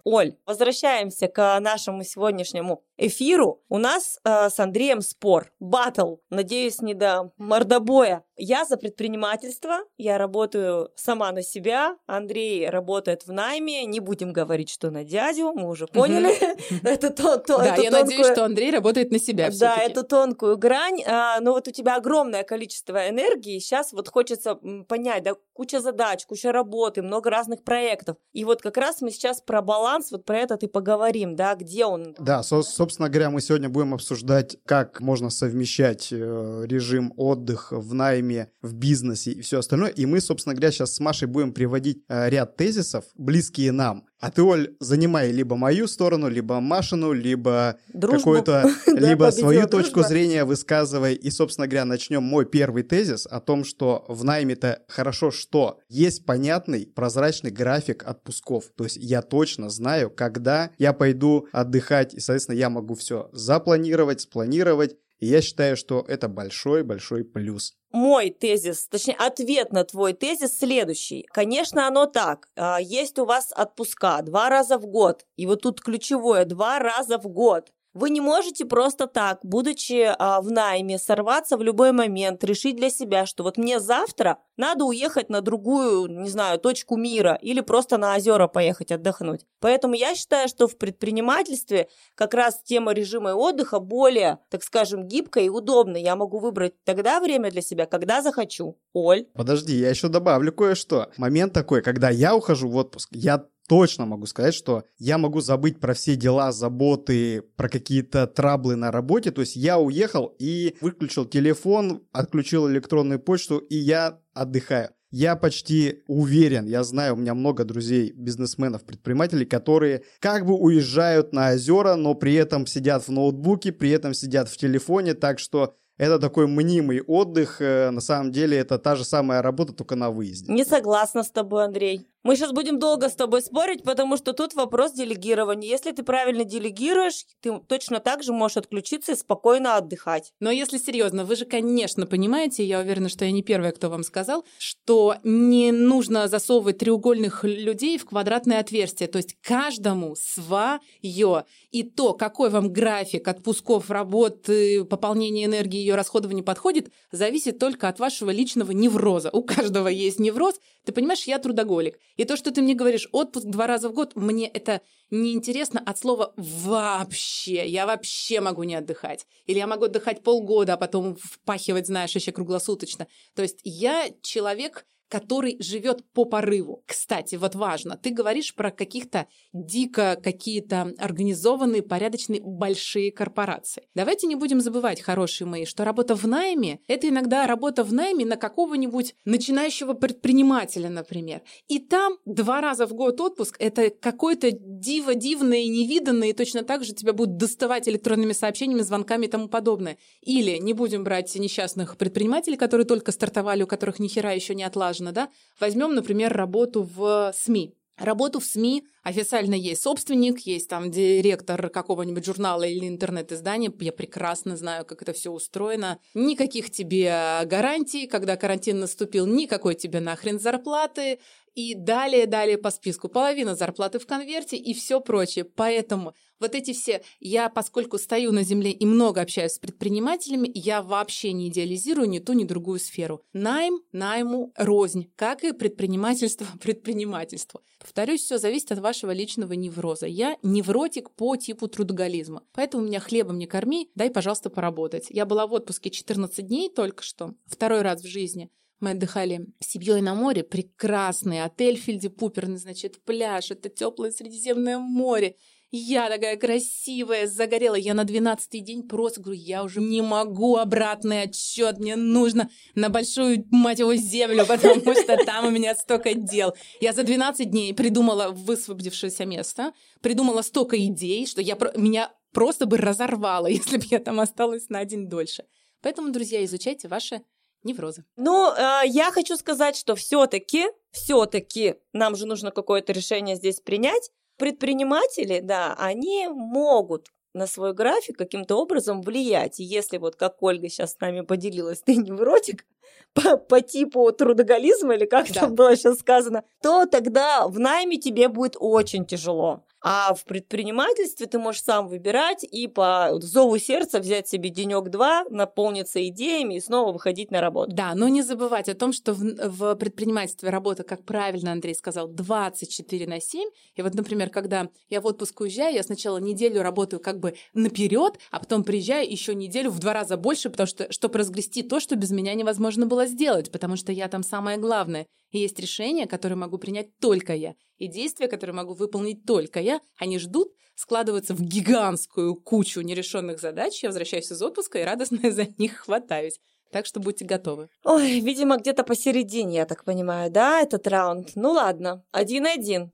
Оль, 0.07 0.37
возвращаемся 0.45 1.27
к 1.27 1.59
нашему 1.59 2.03
сегодняшнему 2.03 2.83
эфиру. 2.97 3.61
У 3.69 3.77
нас 3.77 4.19
э, 4.23 4.49
с 4.49 4.59
Андреем 4.59 5.01
спор, 5.01 5.51
батл, 5.59 6.15
надеюсь, 6.29 6.81
не 6.81 6.93
до 6.93 7.31
мордобоя. 7.37 8.23
Я 8.37 8.65
за 8.65 8.77
предпринимательство, 8.77 9.79
я 9.97 10.17
работаю 10.17 10.91
сама 10.95 11.31
на 11.31 11.41
себя, 11.41 11.95
Андрей 12.05 12.69
работает 12.69 13.25
в 13.25 13.31
найме, 13.31 13.85
не 13.85 13.99
будем 13.99 14.33
говорить, 14.33 14.69
что 14.69 14.91
на 14.91 15.03
дядю, 15.03 15.53
мы 15.53 15.69
уже 15.69 15.87
поняли. 15.87 16.35
Это 16.83 17.11
то, 17.11 17.37
то, 17.37 17.57
Да, 17.57 17.75
я 17.75 17.91
надеюсь, 17.91 18.27
что 18.27 18.43
Андрей 18.43 18.71
работает 18.71 19.11
на 19.11 19.19
себя 19.19 19.49
Да, 19.57 19.77
эту 19.77 20.03
тонкую 20.03 20.57
грань, 20.57 21.01
а, 21.05 21.39
но 21.39 21.53
вот 21.53 21.67
у 21.67 21.71
тебя 21.71 21.95
огромное 21.95 22.43
количество 22.43 23.09
энергии, 23.09 23.59
сейчас 23.59 23.93
вот 23.93 24.09
хочется 24.09 24.55
понять, 24.87 25.23
да, 25.23 25.35
куча 25.53 25.79
задач, 25.79 26.25
куча 26.25 26.51
работы, 26.51 27.01
много 27.01 27.29
разных 27.29 27.63
проектов. 27.63 28.17
И 28.33 28.43
вот 28.43 28.61
как 28.61 28.77
раз 28.77 29.01
мы 29.01 29.11
сейчас 29.11 29.41
про 29.41 29.61
баланс, 29.61 30.11
вот 30.11 30.25
про 30.25 30.39
это 30.39 30.55
и 30.55 30.67
поговорим, 30.67 31.35
да, 31.35 31.55
где 31.55 31.85
он. 31.85 32.15
Да, 32.19 32.43
собственно 32.85 33.09
говоря, 33.09 33.31
мы 33.31 33.41
сегодня 33.41 33.67
будем 33.67 33.95
обсуждать, 33.95 34.57
как 34.63 35.01
можно 35.01 35.31
совмещать 35.31 36.09
э, 36.11 36.65
режим 36.67 37.13
отдыха 37.17 37.79
в 37.79 37.95
найме, 37.95 38.51
в 38.61 38.75
бизнесе 38.75 39.31
и 39.31 39.41
все 39.41 39.57
остальное. 39.57 39.89
И 39.89 40.05
мы, 40.05 40.21
собственно 40.21 40.53
говоря, 40.53 40.71
сейчас 40.71 40.93
с 40.93 40.99
Машей 40.99 41.27
будем 41.27 41.51
приводить 41.51 42.03
э, 42.07 42.29
ряд 42.29 42.57
тезисов, 42.57 43.05
близкие 43.15 43.71
нам. 43.71 44.05
А 44.19 44.31
ты, 44.31 44.41
Оль, 44.43 44.75
занимай 44.79 45.31
либо 45.31 45.55
мою 45.55 45.87
сторону, 45.87 46.29
либо 46.29 46.59
Машину, 46.59 47.11
либо 47.11 47.77
какую-то, 47.93 48.65
либо 48.87 49.29
свою 49.31 49.67
точку 49.67 50.03
зрения 50.03 50.45
высказывай. 50.45 51.15
И, 51.15 51.29
собственно 51.29 51.67
говоря, 51.67 51.85
начнем 51.85 52.23
мой 52.23 52.45
первый 52.45 52.83
тезис 52.83 53.27
о 53.29 53.39
том, 53.39 53.65
что 53.65 54.05
в 54.07 54.23
найме-то 54.23 54.83
хорошо 54.87 55.31
что? 55.31 55.79
Есть 55.89 56.25
понятный, 56.25 56.87
прозрачный 56.87 57.51
график 57.51 58.03
отпусков. 58.05 58.65
То 58.75 58.85
есть 58.85 58.97
я 58.97 59.21
точно 59.21 59.69
знаю, 59.69 60.09
когда 60.09 60.71
я 60.77 60.93
пойду 60.93 61.47
отдыхать, 61.51 62.13
и, 62.13 62.19
соответственно, 62.19 62.55
я 62.55 62.69
могу 62.69 62.95
все 62.95 63.29
запланировать, 63.33 64.21
спланировать, 64.21 64.95
и 65.19 65.27
я 65.27 65.41
считаю, 65.41 65.77
что 65.77 66.03
это 66.07 66.27
большой-большой 66.27 67.23
плюс. 67.23 67.73
Мой 67.91 68.29
тезис, 68.29 68.87
точнее, 68.87 69.15
ответ 69.15 69.71
на 69.71 69.85
твой 69.85 70.13
тезис 70.13 70.59
следующий. 70.59 71.25
Конечно, 71.31 71.87
оно 71.87 72.07
так. 72.07 72.49
А, 72.57 72.77
есть 72.81 73.17
у 73.19 73.25
вас 73.25 73.53
отпуска 73.55 74.21
два 74.21 74.49
раза 74.49 74.77
в 74.77 74.85
год. 74.85 75.25
И 75.37 75.45
вот 75.45 75.61
тут 75.61 75.81
ключевое, 75.81 76.43
два 76.43 76.79
раза 76.79 77.17
в 77.17 77.27
год. 77.27 77.71
Вы 77.95 78.09
не 78.09 78.19
можете 78.19 78.65
просто 78.65 79.07
так, 79.07 79.39
будучи 79.41 80.13
а, 80.19 80.41
в 80.41 80.51
найме, 80.51 80.99
сорваться 80.99 81.55
в 81.55 81.63
любой 81.63 81.93
момент, 81.93 82.43
решить 82.43 82.75
для 82.75 82.89
себя, 82.89 83.25
что 83.25 83.43
вот 83.43 83.57
мне 83.57 83.79
завтра 83.79 84.39
надо 84.57 84.83
уехать 84.83 85.29
на 85.29 85.39
другую, 85.39 86.07
не 86.07 86.27
знаю, 86.27 86.59
точку 86.59 86.97
мира 86.97 87.39
или 87.41 87.61
просто 87.61 87.97
на 87.97 88.13
озера 88.13 88.47
поехать 88.47 88.91
отдохнуть. 88.91 89.45
Поэтому 89.61 89.93
я 89.93 90.13
считаю, 90.13 90.49
что 90.49 90.67
в 90.67 90.77
предпринимательстве 90.77 91.87
как 92.15 92.33
раз 92.33 92.61
тема 92.65 92.91
режима 92.91 93.29
отдыха 93.29 93.79
более, 93.79 94.39
так 94.49 94.63
скажем, 94.63 95.07
гибкая 95.07 95.45
и 95.45 95.49
удобная. 95.49 96.01
Я 96.01 96.17
могу 96.17 96.39
выбрать 96.39 96.73
тогда 96.83 97.21
время 97.21 97.49
для 97.49 97.61
себя, 97.61 97.85
когда 97.85 98.21
захочу. 98.21 98.77
Оль. 98.91 99.25
Подожди, 99.33 99.73
я 99.73 99.89
еще 99.89 100.09
добавлю 100.09 100.51
кое-что. 100.51 101.11
Момент 101.15 101.53
такой, 101.53 101.81
когда 101.81 102.09
я 102.09 102.35
ухожу 102.35 102.67
в 102.67 102.75
отпуск, 102.75 103.07
я 103.13 103.45
точно 103.67 104.05
могу 104.05 104.25
сказать, 104.25 104.53
что 104.53 104.83
я 104.97 105.17
могу 105.17 105.41
забыть 105.41 105.79
про 105.79 105.93
все 105.93 106.15
дела, 106.15 106.51
заботы, 106.51 107.43
про 107.55 107.69
какие-то 107.69 108.27
траблы 108.27 108.75
на 108.75 108.91
работе. 108.91 109.31
То 109.31 109.41
есть 109.41 109.55
я 109.55 109.79
уехал 109.79 110.35
и 110.39 110.75
выключил 110.81 111.25
телефон, 111.25 112.03
отключил 112.11 112.69
электронную 112.69 113.19
почту, 113.19 113.57
и 113.57 113.75
я 113.75 114.19
отдыхаю. 114.33 114.89
Я 115.11 115.37
почти 115.37 116.03
уверен, 116.07 116.65
я 116.65 116.83
знаю, 116.83 117.13
у 117.13 117.17
меня 117.17 117.33
много 117.35 117.63
друзей, 117.63 118.11
бизнесменов, 118.11 118.83
предпринимателей, 118.83 119.45
которые 119.45 120.03
как 120.19 120.45
бы 120.45 120.55
уезжают 120.55 121.31
на 121.31 121.53
озера, 121.53 121.95
но 121.95 122.15
при 122.15 122.33
этом 122.33 122.67
сидят 122.67 123.07
в 123.07 123.11
ноутбуке, 123.11 123.71
при 123.71 123.91
этом 123.91 124.13
сидят 124.13 124.49
в 124.49 124.57
телефоне, 124.57 125.13
так 125.13 125.39
что 125.39 125.75
это 125.97 126.19
такой 126.19 126.47
мнимый 126.47 127.01
отдых. 127.01 127.61
Э, 127.61 127.91
на 127.91 128.01
самом 128.01 128.31
деле 128.33 128.57
это 128.57 128.77
та 128.77 128.95
же 128.95 129.05
самая 129.05 129.41
работа, 129.41 129.71
только 129.71 129.95
на 129.95 130.11
выезде. 130.11 130.51
Не 130.51 130.65
согласна 130.65 131.23
с 131.23 131.31
тобой, 131.31 131.63
Андрей. 131.63 132.09
Мы 132.25 132.35
сейчас 132.35 132.53
будем 132.53 132.79
долго 132.79 133.07
с 133.07 133.13
тобой 133.13 133.43
спорить, 133.43 133.83
потому 133.83 134.17
что 134.17 134.33
тут 134.33 134.55
вопрос 134.55 134.93
делегирования. 134.93 135.69
Если 135.69 135.91
ты 135.91 136.01
правильно 136.01 136.43
делегируешь, 136.43 137.23
ты 137.39 137.59
точно 137.67 137.99
так 137.99 138.23
же 138.23 138.33
можешь 138.33 138.57
отключиться 138.57 139.11
и 139.11 139.15
спокойно 139.15 139.77
отдыхать. 139.77 140.33
Но 140.39 140.49
если 140.49 140.79
серьезно, 140.79 141.23
вы 141.23 141.35
же, 141.35 141.45
конечно, 141.45 142.07
понимаете, 142.07 142.65
я 142.65 142.79
уверена, 142.79 143.09
что 143.09 143.25
я 143.25 143.31
не 143.31 143.43
первая, 143.43 143.71
кто 143.73 143.91
вам 143.91 144.01
сказал, 144.01 144.43
что 144.57 145.17
не 145.23 145.71
нужно 145.71 146.27
засовывать 146.27 146.79
треугольных 146.79 147.43
людей 147.43 147.99
в 147.99 148.05
квадратное 148.07 148.59
отверстие. 148.59 149.07
То 149.07 149.17
есть 149.17 149.35
каждому 149.43 150.15
свое. 150.15 151.45
И 151.69 151.83
то, 151.83 152.13
какой 152.13 152.49
вам 152.49 152.73
график 152.73 153.27
отпусков, 153.27 153.91
работы, 153.91 154.83
пополнения 154.83 155.45
энергии, 155.45 155.77
ее 155.77 155.93
расходования 155.93 156.41
подходит, 156.41 156.91
зависит 157.11 157.59
только 157.59 157.87
от 157.87 157.99
вашего 157.99 158.31
личного 158.31 158.71
невроза. 158.71 159.29
У 159.31 159.43
каждого 159.43 159.89
есть 159.89 160.19
невроз. 160.19 160.59
Ты 160.85 160.91
понимаешь, 160.91 161.23
я 161.25 161.37
трудоголик. 161.37 161.99
И 162.15 162.25
то, 162.25 162.37
что 162.37 162.51
ты 162.51 162.61
мне 162.61 162.73
говоришь, 162.73 163.07
отпуск 163.11 163.45
два 163.45 163.67
раза 163.67 163.89
в 163.89 163.93
год, 163.93 164.15
мне 164.15 164.47
это 164.47 164.81
неинтересно 165.11 165.79
от 165.79 165.97
слова 165.97 166.33
«вообще». 166.37 167.67
Я 167.67 167.85
вообще 167.85 168.39
могу 168.41 168.63
не 168.63 168.75
отдыхать. 168.75 169.27
Или 169.45 169.57
я 169.57 169.67
могу 169.67 169.85
отдыхать 169.85 170.23
полгода, 170.23 170.73
а 170.73 170.77
потом 170.77 171.15
впахивать, 171.15 171.87
знаешь, 171.87 172.15
еще 172.15 172.31
круглосуточно. 172.31 173.07
То 173.35 173.41
есть 173.41 173.59
я 173.63 174.09
человек, 174.21 174.85
который 175.15 175.55
живет 175.61 176.03
по 176.11 176.25
порыву. 176.25 176.83
Кстати, 176.85 177.35
вот 177.35 177.55
важно, 177.55 177.95
ты 177.95 178.09
говоришь 178.09 178.53
про 178.53 178.69
каких-то 178.69 179.27
дико 179.53 180.19
какие-то 180.21 180.93
организованные, 180.97 181.83
порядочные, 181.83 182.41
большие 182.43 183.13
корпорации. 183.13 183.87
Давайте 183.95 184.27
не 184.27 184.35
будем 184.35 184.59
забывать, 184.59 184.99
хорошие 184.99 185.47
мои, 185.47 185.63
что 185.63 185.85
работа 185.85 186.15
в 186.15 186.27
найме– 186.27 186.79
это 186.89 187.07
иногда 187.07 187.47
работа 187.47 187.85
в 187.85 187.93
найме 187.93 188.25
на 188.25 188.35
какого-нибудь 188.35 189.15
начинающего 189.23 189.93
предпринимателя, 189.93 190.89
например. 190.89 191.43
И 191.69 191.79
там 191.79 192.17
два 192.25 192.59
раза 192.59 192.85
в 192.85 192.91
год 192.91 193.21
отпуск– 193.21 193.55
это 193.59 193.91
какое-то 193.91 194.51
диво 194.51 195.15
дивное 195.15 195.59
и 195.59 195.69
невиданное, 195.69 196.31
и 196.31 196.33
точно 196.33 196.63
так 196.63 196.83
же 196.83 196.93
тебя 196.93 197.13
будут 197.13 197.37
доставать 197.37 197.87
электронными 197.87 198.33
сообщениями, 198.33 198.81
звонками 198.81 199.27
и 199.27 199.29
тому 199.29 199.47
подобное. 199.47 199.97
Или 200.19 200.57
не 200.57 200.73
будем 200.73 201.05
брать 201.05 201.33
несчастных 201.35 201.95
предпринимателей, 201.95 202.57
которые 202.57 202.85
только 202.85 203.13
стартовали, 203.13 203.63
у 203.63 203.67
которых 203.67 203.99
ни 203.99 204.09
хера 204.09 204.33
еще 204.33 204.55
не 204.55 204.63
отлажено, 204.65 205.04
важно, 205.05 205.11
да? 205.11 205.29
Возьмем, 205.59 205.95
например, 205.95 206.33
работу 206.33 206.83
в 206.83 207.33
СМИ. 207.35 207.73
Работу 207.97 208.41
в 208.41 208.45
СМИ 208.45 208.83
официально 209.03 209.55
есть 209.55 209.81
собственник, 209.81 210.39
есть 210.39 210.67
там 210.67 210.91
директор 210.91 211.69
какого-нибудь 211.69 212.25
журнала 212.25 212.63
или 212.63 212.89
интернет-издания. 212.89 213.71
Я 213.79 213.93
прекрасно 213.93 214.57
знаю, 214.57 214.83
как 214.83 215.01
это 215.01 215.13
все 215.13 215.31
устроено. 215.31 215.97
Никаких 216.13 216.71
тебе 216.71 217.39
гарантий, 217.45 218.07
когда 218.07 218.35
карантин 218.35 218.81
наступил, 218.81 219.25
никакой 219.25 219.75
тебе 219.75 220.01
нахрен 220.01 220.39
зарплаты. 220.39 221.19
И 221.55 221.73
далее, 221.73 222.27
далее 222.27 222.57
по 222.57 222.69
списку. 222.69 223.07
Половина 223.07 223.55
зарплаты 223.55 223.97
в 223.97 224.05
конверте 224.05 224.57
и 224.57 224.73
все 224.73 224.99
прочее. 224.99 225.45
Поэтому 225.45 226.13
вот 226.37 226.53
эти 226.53 226.73
все, 226.73 227.01
я, 227.21 227.49
поскольку 227.49 227.97
стою 227.97 228.33
на 228.33 228.43
земле 228.43 228.71
и 228.71 228.85
много 228.85 229.21
общаюсь 229.21 229.53
с 229.53 229.59
предпринимателями, 229.59 230.51
я 230.53 230.81
вообще 230.81 231.31
не 231.31 231.47
идеализирую 231.47 232.09
ни 232.09 232.19
ту, 232.19 232.33
ни 232.33 232.43
другую 232.43 232.79
сферу. 232.79 233.23
Найм, 233.31 233.79
найму, 233.93 234.51
рознь, 234.57 235.09
как 235.15 235.45
и 235.45 235.53
предпринимательство, 235.53 236.45
предпринимательство. 236.61 237.61
Повторюсь, 237.79 238.23
все 238.23 238.37
зависит 238.37 238.73
от 238.73 238.79
вашего 238.79 239.11
личного 239.11 239.53
невроза. 239.53 240.07
Я 240.07 240.37
невротик 240.43 241.11
по 241.11 241.37
типу 241.37 241.69
трудоголизма. 241.69 242.43
Поэтому 242.51 242.83
меня 242.83 242.99
хлебом 242.99 243.37
не 243.37 243.47
корми, 243.47 243.89
дай, 243.95 244.09
пожалуйста, 244.09 244.49
поработать. 244.49 245.07
Я 245.09 245.25
была 245.25 245.47
в 245.47 245.53
отпуске 245.53 245.89
14 245.89 246.45
дней 246.45 246.69
только 246.69 247.01
что, 247.01 247.33
второй 247.45 247.81
раз 247.81 248.01
в 248.01 248.07
жизни. 248.07 248.49
Мы 248.79 248.91
отдыхали 248.91 249.47
с 249.59 249.71
семьей 249.71 250.01
на 250.01 250.15
море. 250.15 250.43
Прекрасный 250.43 251.43
отель 251.43 251.77
Фильди-Пуперный, 251.77 252.57
значит, 252.57 253.03
пляж. 253.03 253.51
Это 253.51 253.69
теплое 253.69 254.11
Средиземное 254.11 254.77
море. 254.77 255.37
Я 255.77 256.09
такая 256.09 256.37
красивая, 256.37 257.27
загорела. 257.27 257.75
Я 257.75 257.93
на 257.93 258.05
двенадцатый 258.05 258.61
день 258.61 258.87
просто 258.87 259.19
говорю, 259.19 259.41
я 259.41 259.63
уже 259.63 259.81
не 259.81 260.01
могу 260.01 260.55
обратный 260.55 261.23
отчет. 261.23 261.79
Мне 261.79 261.95
нужно 261.95 262.49
на 262.75 262.89
большую, 262.89 263.45
мать 263.51 263.79
его, 263.79 263.95
землю, 263.95 264.45
потому 264.47 264.93
что 264.93 265.17
там 265.25 265.47
у 265.47 265.49
меня 265.49 265.75
столько 265.75 266.13
дел. 266.13 266.53
Я 266.79 266.93
за 266.93 267.03
12 267.03 267.49
дней 267.49 267.73
придумала 267.73 268.29
высвободившееся 268.29 269.25
место, 269.25 269.73
придумала 270.01 270.43
столько 270.43 270.77
идей, 270.77 271.27
что 271.27 271.41
я, 271.41 271.57
меня 271.75 272.09
просто 272.31 272.65
бы 272.67 272.77
разорвало, 272.77 273.47
если 273.47 273.77
бы 273.77 273.83
я 273.89 273.99
там 273.99 274.19
осталась 274.19 274.69
на 274.69 274.85
день 274.85 275.09
дольше. 275.09 275.43
Поэтому, 275.81 276.11
друзья, 276.11 276.43
изучайте 276.45 276.87
ваши 276.87 277.21
неврозы. 277.65 278.05
Ну, 278.15 278.51
э, 278.51 278.81
я 278.85 279.11
хочу 279.11 279.35
сказать, 279.35 279.75
что 279.75 279.95
все-таки, 279.95 280.67
все-таки 280.91 281.75
нам 281.93 282.15
же 282.15 282.25
нужно 282.25 282.51
какое-то 282.51 282.93
решение 282.93 283.35
здесь 283.35 283.59
принять. 283.59 284.11
Предприниматели, 284.37 285.39
да, 285.39 285.75
они 285.77 286.27
могут 286.27 287.09
на 287.33 287.47
свой 287.47 287.73
график 287.73 288.17
каким-то 288.17 288.55
образом 288.55 289.01
влиять. 289.01 289.59
И 289.59 289.63
если 289.63 289.97
вот 289.97 290.15
как 290.15 290.41
Ольга 290.41 290.69
сейчас 290.69 290.93
с 290.93 290.99
нами 290.99 291.21
поделилась, 291.21 291.81
ты 291.81 291.95
невротик, 291.97 292.65
по, 293.13 293.37
по 293.37 293.61
типу 293.61 294.11
трудоголизма, 294.11 294.95
или 294.95 295.05
как 295.05 295.27
да. 295.31 295.41
там 295.41 295.55
было 295.55 295.75
сейчас 295.75 295.99
сказано, 295.99 296.43
то 296.61 296.85
тогда 296.85 297.47
в 297.47 297.59
найме 297.59 297.97
тебе 297.97 298.27
будет 298.27 298.55
очень 298.59 299.05
тяжело. 299.05 299.63
А 299.87 300.15
в 300.15 300.25
предпринимательстве 300.25 301.27
ты 301.27 301.37
можешь 301.37 301.61
сам 301.61 301.87
выбирать 301.87 302.43
и 302.43 302.65
по 302.65 303.19
зову 303.21 303.59
сердца 303.59 303.99
взять 303.99 304.27
себе 304.27 304.49
денек-два, 304.49 305.25
наполниться 305.29 306.05
идеями 306.07 306.55
и 306.55 306.59
снова 306.59 306.91
выходить 306.91 307.29
на 307.29 307.39
работу. 307.39 307.71
Да, 307.71 307.93
но 307.93 308.07
не 308.07 308.23
забывать 308.23 308.67
о 308.67 308.73
том, 308.73 308.93
что 308.93 309.13
в, 309.13 309.19
в 309.21 309.75
предпринимательстве 309.75 310.49
работа, 310.49 310.81
как 310.81 311.03
правильно 311.05 311.51
Андрей 311.51 311.75
сказал, 311.75 312.07
24 312.07 313.05
на 313.05 313.21
7. 313.21 313.47
И 313.75 313.81
вот, 313.83 313.93
например, 313.93 314.31
когда 314.31 314.69
я 314.89 315.01
в 315.01 315.05
отпуск 315.05 315.41
уезжаю, 315.41 315.75
я 315.75 315.83
сначала 315.83 316.17
неделю 316.17 316.63
работаю 316.63 316.99
как 316.99 317.19
бы 317.19 317.35
наперед, 317.53 318.17
а 318.31 318.39
потом 318.39 318.63
приезжаю 318.63 319.07
еще 319.07 319.35
неделю 319.35 319.69
в 319.69 319.77
два 319.77 319.93
раза 319.93 320.17
больше, 320.17 320.49
потому 320.49 320.65
что, 320.65 320.91
чтобы 320.91 321.19
разгрести 321.19 321.61
то, 321.61 321.79
что 321.79 321.95
без 321.95 322.09
меня 322.09 322.33
невозможно 322.33 322.87
было 322.87 323.05
сделать, 323.05 323.51
потому 323.51 323.75
что 323.75 323.91
я 323.91 324.07
там 324.07 324.23
самое 324.23 324.57
главное. 324.57 325.05
Есть 325.39 325.59
решения, 325.59 326.07
которые 326.07 326.37
могу 326.37 326.57
принять 326.57 326.97
только 326.99 327.33
я, 327.35 327.55
и 327.77 327.87
действия, 327.87 328.27
которые 328.27 328.55
могу 328.55 328.73
выполнить 328.73 329.25
только 329.25 329.59
я. 329.59 329.81
Они 329.97 330.17
ждут, 330.17 330.53
складываются 330.75 331.33
в 331.33 331.41
гигантскую 331.41 332.35
кучу 332.35 332.81
нерешенных 332.81 333.39
задач. 333.39 333.83
Я 333.83 333.89
возвращаюсь 333.89 334.31
из 334.31 334.41
отпуска 334.41 334.79
и 334.79 334.83
радостно 334.83 335.31
за 335.31 335.47
них 335.57 335.77
хватаюсь. 335.77 336.39
Так 336.71 336.85
что 336.85 336.99
будьте 336.99 337.25
готовы. 337.25 337.69
Ой, 337.83 338.19
видимо, 338.19 338.57
где-то 338.57 338.83
посередине, 338.83 339.57
я 339.57 339.65
так 339.65 339.83
понимаю, 339.83 340.31
да, 340.31 340.61
этот 340.61 340.87
раунд? 340.87 341.31
Ну 341.35 341.51
ладно, 341.51 342.03
один-один. 342.11 342.89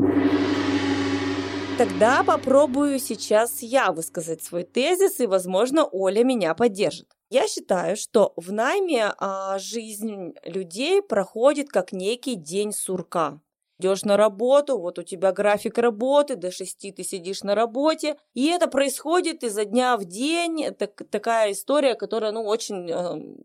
Тогда 1.78 2.24
попробую 2.24 3.00
сейчас 3.00 3.62
я 3.62 3.92
высказать 3.92 4.44
свой 4.44 4.64
тезис, 4.64 5.20
и, 5.20 5.26
возможно, 5.26 5.86
Оля 5.86 6.24
меня 6.24 6.54
поддержит. 6.54 7.08
Я 7.32 7.48
считаю, 7.48 7.96
что 7.96 8.34
в 8.36 8.52
найме 8.52 9.14
а, 9.18 9.58
жизнь 9.58 10.34
людей 10.44 11.02
проходит 11.02 11.70
как 11.70 11.94
некий 11.94 12.36
день 12.36 12.74
сурка. 12.74 13.40
Идешь 13.80 14.04
на 14.04 14.18
работу, 14.18 14.78
вот 14.78 15.00
у 15.00 15.04
тебя 15.04 15.32
график 15.32 15.78
работы, 15.78 16.36
до 16.36 16.52
6 16.52 16.94
ты 16.94 17.04
сидишь 17.04 17.42
на 17.44 17.56
работе, 17.56 18.18
и 18.34 18.48
это 18.48 18.68
происходит 18.68 19.44
изо 19.46 19.64
дня 19.64 19.96
в 19.96 20.04
день. 20.04 20.62
Это 20.62 20.88
такая 20.88 21.54
история, 21.54 21.96
которая, 21.96 22.34
ну, 22.34 22.44
очень 22.44 22.92
э, 22.92 23.36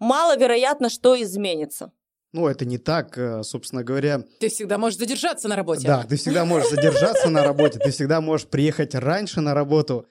маловероятно, 0.00 0.90
что 0.90 1.14
изменится. 1.22 1.92
Ну, 2.32 2.48
это 2.48 2.64
не 2.64 2.76
так, 2.76 3.16
э, 3.16 3.44
собственно 3.44 3.84
говоря. 3.84 4.24
Ты 4.40 4.48
всегда 4.48 4.78
можешь 4.78 4.98
задержаться 4.98 5.46
на 5.46 5.54
работе. 5.54 5.86
Да, 5.86 6.02
ты 6.02 6.16
всегда 6.16 6.44
можешь 6.44 6.70
задержаться 6.70 7.30
на 7.30 7.44
работе, 7.44 7.78
ты 7.78 7.92
всегда 7.92 8.20
можешь 8.20 8.48
приехать 8.48 8.96
раньше 8.96 9.40
на 9.40 9.54
работу. 9.54 10.06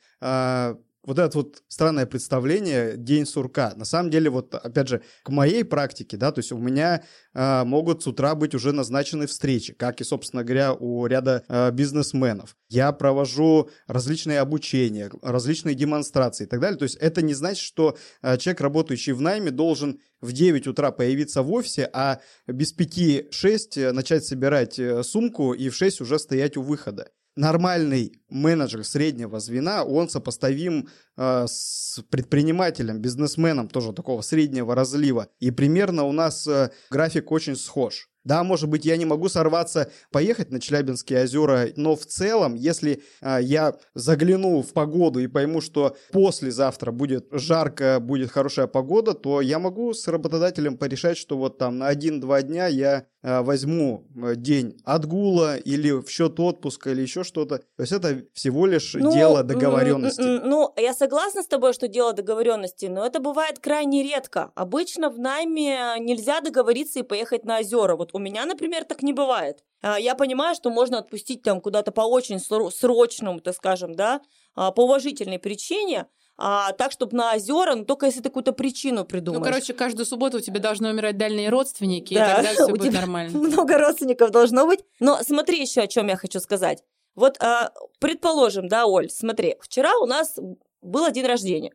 Вот 1.08 1.20
это 1.20 1.38
вот 1.38 1.64
странное 1.70 2.06
представление 2.06 2.98
день 2.98 3.26
сурка. 3.26 3.74
На 3.78 3.86
самом 3.86 4.12
деле, 4.12 4.30
вот 4.30 4.54
опять 4.54 4.90
же, 4.90 5.02
к 5.24 5.30
моей 5.30 5.64
практике, 5.64 6.18
да, 6.18 6.34
то 6.34 6.40
есть 6.40 6.52
у 6.52 6.58
меня 6.58 7.02
э, 7.34 7.64
могут 7.64 8.04
с 8.04 8.08
утра 8.08 8.36
быть 8.36 8.54
уже 8.54 8.74
назначены 8.74 9.26
встречи, 9.26 9.72
как 9.72 10.02
и, 10.02 10.04
собственно 10.04 10.44
говоря, 10.44 10.74
у 10.74 11.06
ряда 11.06 11.46
э, 11.48 11.72
бизнесменов. 11.72 12.58
Я 12.68 12.92
провожу 12.92 13.70
различные 13.88 14.42
обучения, 14.42 15.10
различные 15.22 15.76
демонстрации 15.76 16.44
и 16.44 16.48
так 16.48 16.60
далее. 16.60 16.78
То 16.78 16.84
есть 16.84 16.98
это 16.98 17.22
не 17.22 17.34
значит, 17.34 17.64
что 17.64 17.98
э, 18.22 18.38
человек, 18.38 18.60
работающий 18.60 19.14
в 19.14 19.22
найме, 19.22 19.50
должен 19.50 20.02
в 20.20 20.34
9 20.34 20.68
утра 20.68 20.92
появиться 20.92 21.42
в 21.42 21.54
офисе, 21.54 21.90
а 21.94 22.20
без 22.48 22.78
5-6 22.78 23.94
начать 23.94 24.26
собирать 24.26 24.78
сумку 25.04 25.54
и 25.54 25.70
в 25.70 25.76
6 25.76 26.02
уже 26.02 26.20
стоять 26.20 26.58
у 26.58 26.62
выхода 26.62 27.12
нормальный 27.38 28.20
менеджер 28.30 28.84
среднего 28.84 29.40
звена, 29.40 29.84
он 29.84 30.10
сопоставим 30.10 30.88
э, 31.16 31.46
с 31.48 32.04
предпринимателем, 32.10 33.00
бизнесменом 33.00 33.70
тоже 33.70 33.94
такого 33.94 34.22
среднего 34.22 34.76
разлива. 34.76 35.28
И 35.40 35.52
примерно 35.52 36.04
у 36.04 36.12
нас 36.12 36.48
э, 36.48 36.72
график 36.90 37.32
очень 37.32 37.56
схож. 37.56 38.10
Да, 38.28 38.44
может 38.44 38.68
быть, 38.68 38.84
я 38.84 38.98
не 38.98 39.06
могу 39.06 39.30
сорваться, 39.30 39.90
поехать 40.12 40.52
на 40.52 40.60
Челябинские 40.60 41.24
озера, 41.24 41.70
но 41.78 41.96
в 41.96 42.06
целом, 42.06 42.56
если 42.56 43.02
а, 43.22 43.40
я 43.40 43.76
загляну 43.94 44.62
в 44.62 44.74
погоду 44.74 45.22
и 45.22 45.28
пойму, 45.28 45.62
что 45.62 45.96
послезавтра 46.12 46.92
будет 46.92 47.28
жарко, 47.32 48.00
будет 48.02 48.30
хорошая 48.30 48.68
погода, 48.68 49.14
то 49.14 49.40
я 49.40 49.60
могу 49.60 49.94
с 49.94 50.10
работодателем 50.10 50.78
порешать, 50.78 51.18
что 51.18 51.38
вот 51.38 51.58
там 51.58 51.78
на 51.78 51.88
один-два 51.88 52.42
дня 52.42 52.68
я 52.68 53.06
а, 53.24 53.42
возьму 53.42 54.08
э, 54.16 54.36
день 54.36 54.80
отгула 54.86 55.58
или 55.58 55.92
в 55.92 56.08
счет 56.10 56.40
отпуска 56.40 56.92
или 56.92 57.02
еще 57.02 57.24
что-то. 57.24 57.58
То 57.58 57.82
есть 57.82 57.92
это 57.92 58.24
всего 58.34 58.66
лишь 58.66 58.94
ну, 58.94 59.12
дело 59.12 59.44
договоренности. 59.44 60.22
Ну, 60.22 60.72
я 60.78 60.94
согласна 60.94 61.44
с 61.44 61.48
тобой, 61.48 61.74
что 61.74 61.88
дело 61.88 62.14
договоренности, 62.14 62.86
но 62.86 63.06
это 63.06 63.20
бывает 63.20 63.60
крайне 63.60 64.04
редко. 64.04 64.52
Обычно 64.56 65.10
в 65.10 65.20
найме 65.20 65.96
нельзя 66.00 66.42
договориться 66.42 67.00
и 67.00 67.04
поехать 67.04 67.44
на 67.44 67.60
озера. 67.60 67.96
Вот 67.96 68.14
у 68.18 68.20
меня, 68.20 68.46
например, 68.46 68.84
так 68.84 69.04
не 69.04 69.14
бывает. 69.14 69.64
А, 69.82 70.00
я 70.00 70.16
понимаю, 70.16 70.56
что 70.56 70.70
можно 70.70 70.98
отпустить 70.98 71.44
там 71.44 71.62
куда-то 71.62 71.92
по 71.92 72.02
очень 72.02 72.40
срочному, 72.40 73.40
так 73.40 73.56
скажем, 73.56 73.96
да, 73.96 74.22
а, 74.56 74.72
по 74.72 74.84
уважительной 74.84 75.40
причине, 75.40 76.08
а, 76.38 76.74
так, 76.74 76.92
чтобы 76.92 77.16
на 77.16 77.34
озера, 77.34 77.76
но 77.76 77.84
только 77.84 78.08
если 78.08 78.20
ты 78.20 78.30
какую-то 78.30 78.54
причину 78.54 79.06
придумаешь. 79.06 79.40
Ну, 79.40 79.46
короче, 79.46 79.74
каждую 79.74 80.06
субботу 80.06 80.38
у 80.38 80.42
тебя 80.42 80.60
должны 80.60 80.90
умирать 80.90 81.18
дальние 81.18 81.50
родственники, 81.50 82.14
да. 82.14 82.34
и 82.34 82.36
тогда 82.36 82.54
все 82.54 82.68
будет 82.76 82.94
нормально. 82.94 83.38
Много 83.38 83.78
родственников 83.78 84.32
должно 84.32 84.66
быть. 84.66 84.82
Но 85.00 85.20
смотри 85.24 85.62
еще, 85.62 85.82
о 85.82 85.88
чем 85.88 86.08
я 86.08 86.16
хочу 86.16 86.40
сказать. 86.40 86.84
Вот, 87.16 87.38
а, 87.42 87.72
предположим, 88.00 88.68
да, 88.68 88.86
Оль, 88.86 89.10
смотри, 89.10 89.56
вчера 89.62 89.98
у 89.98 90.06
нас 90.06 90.38
был 90.82 91.10
день 91.12 91.26
рождения. 91.26 91.74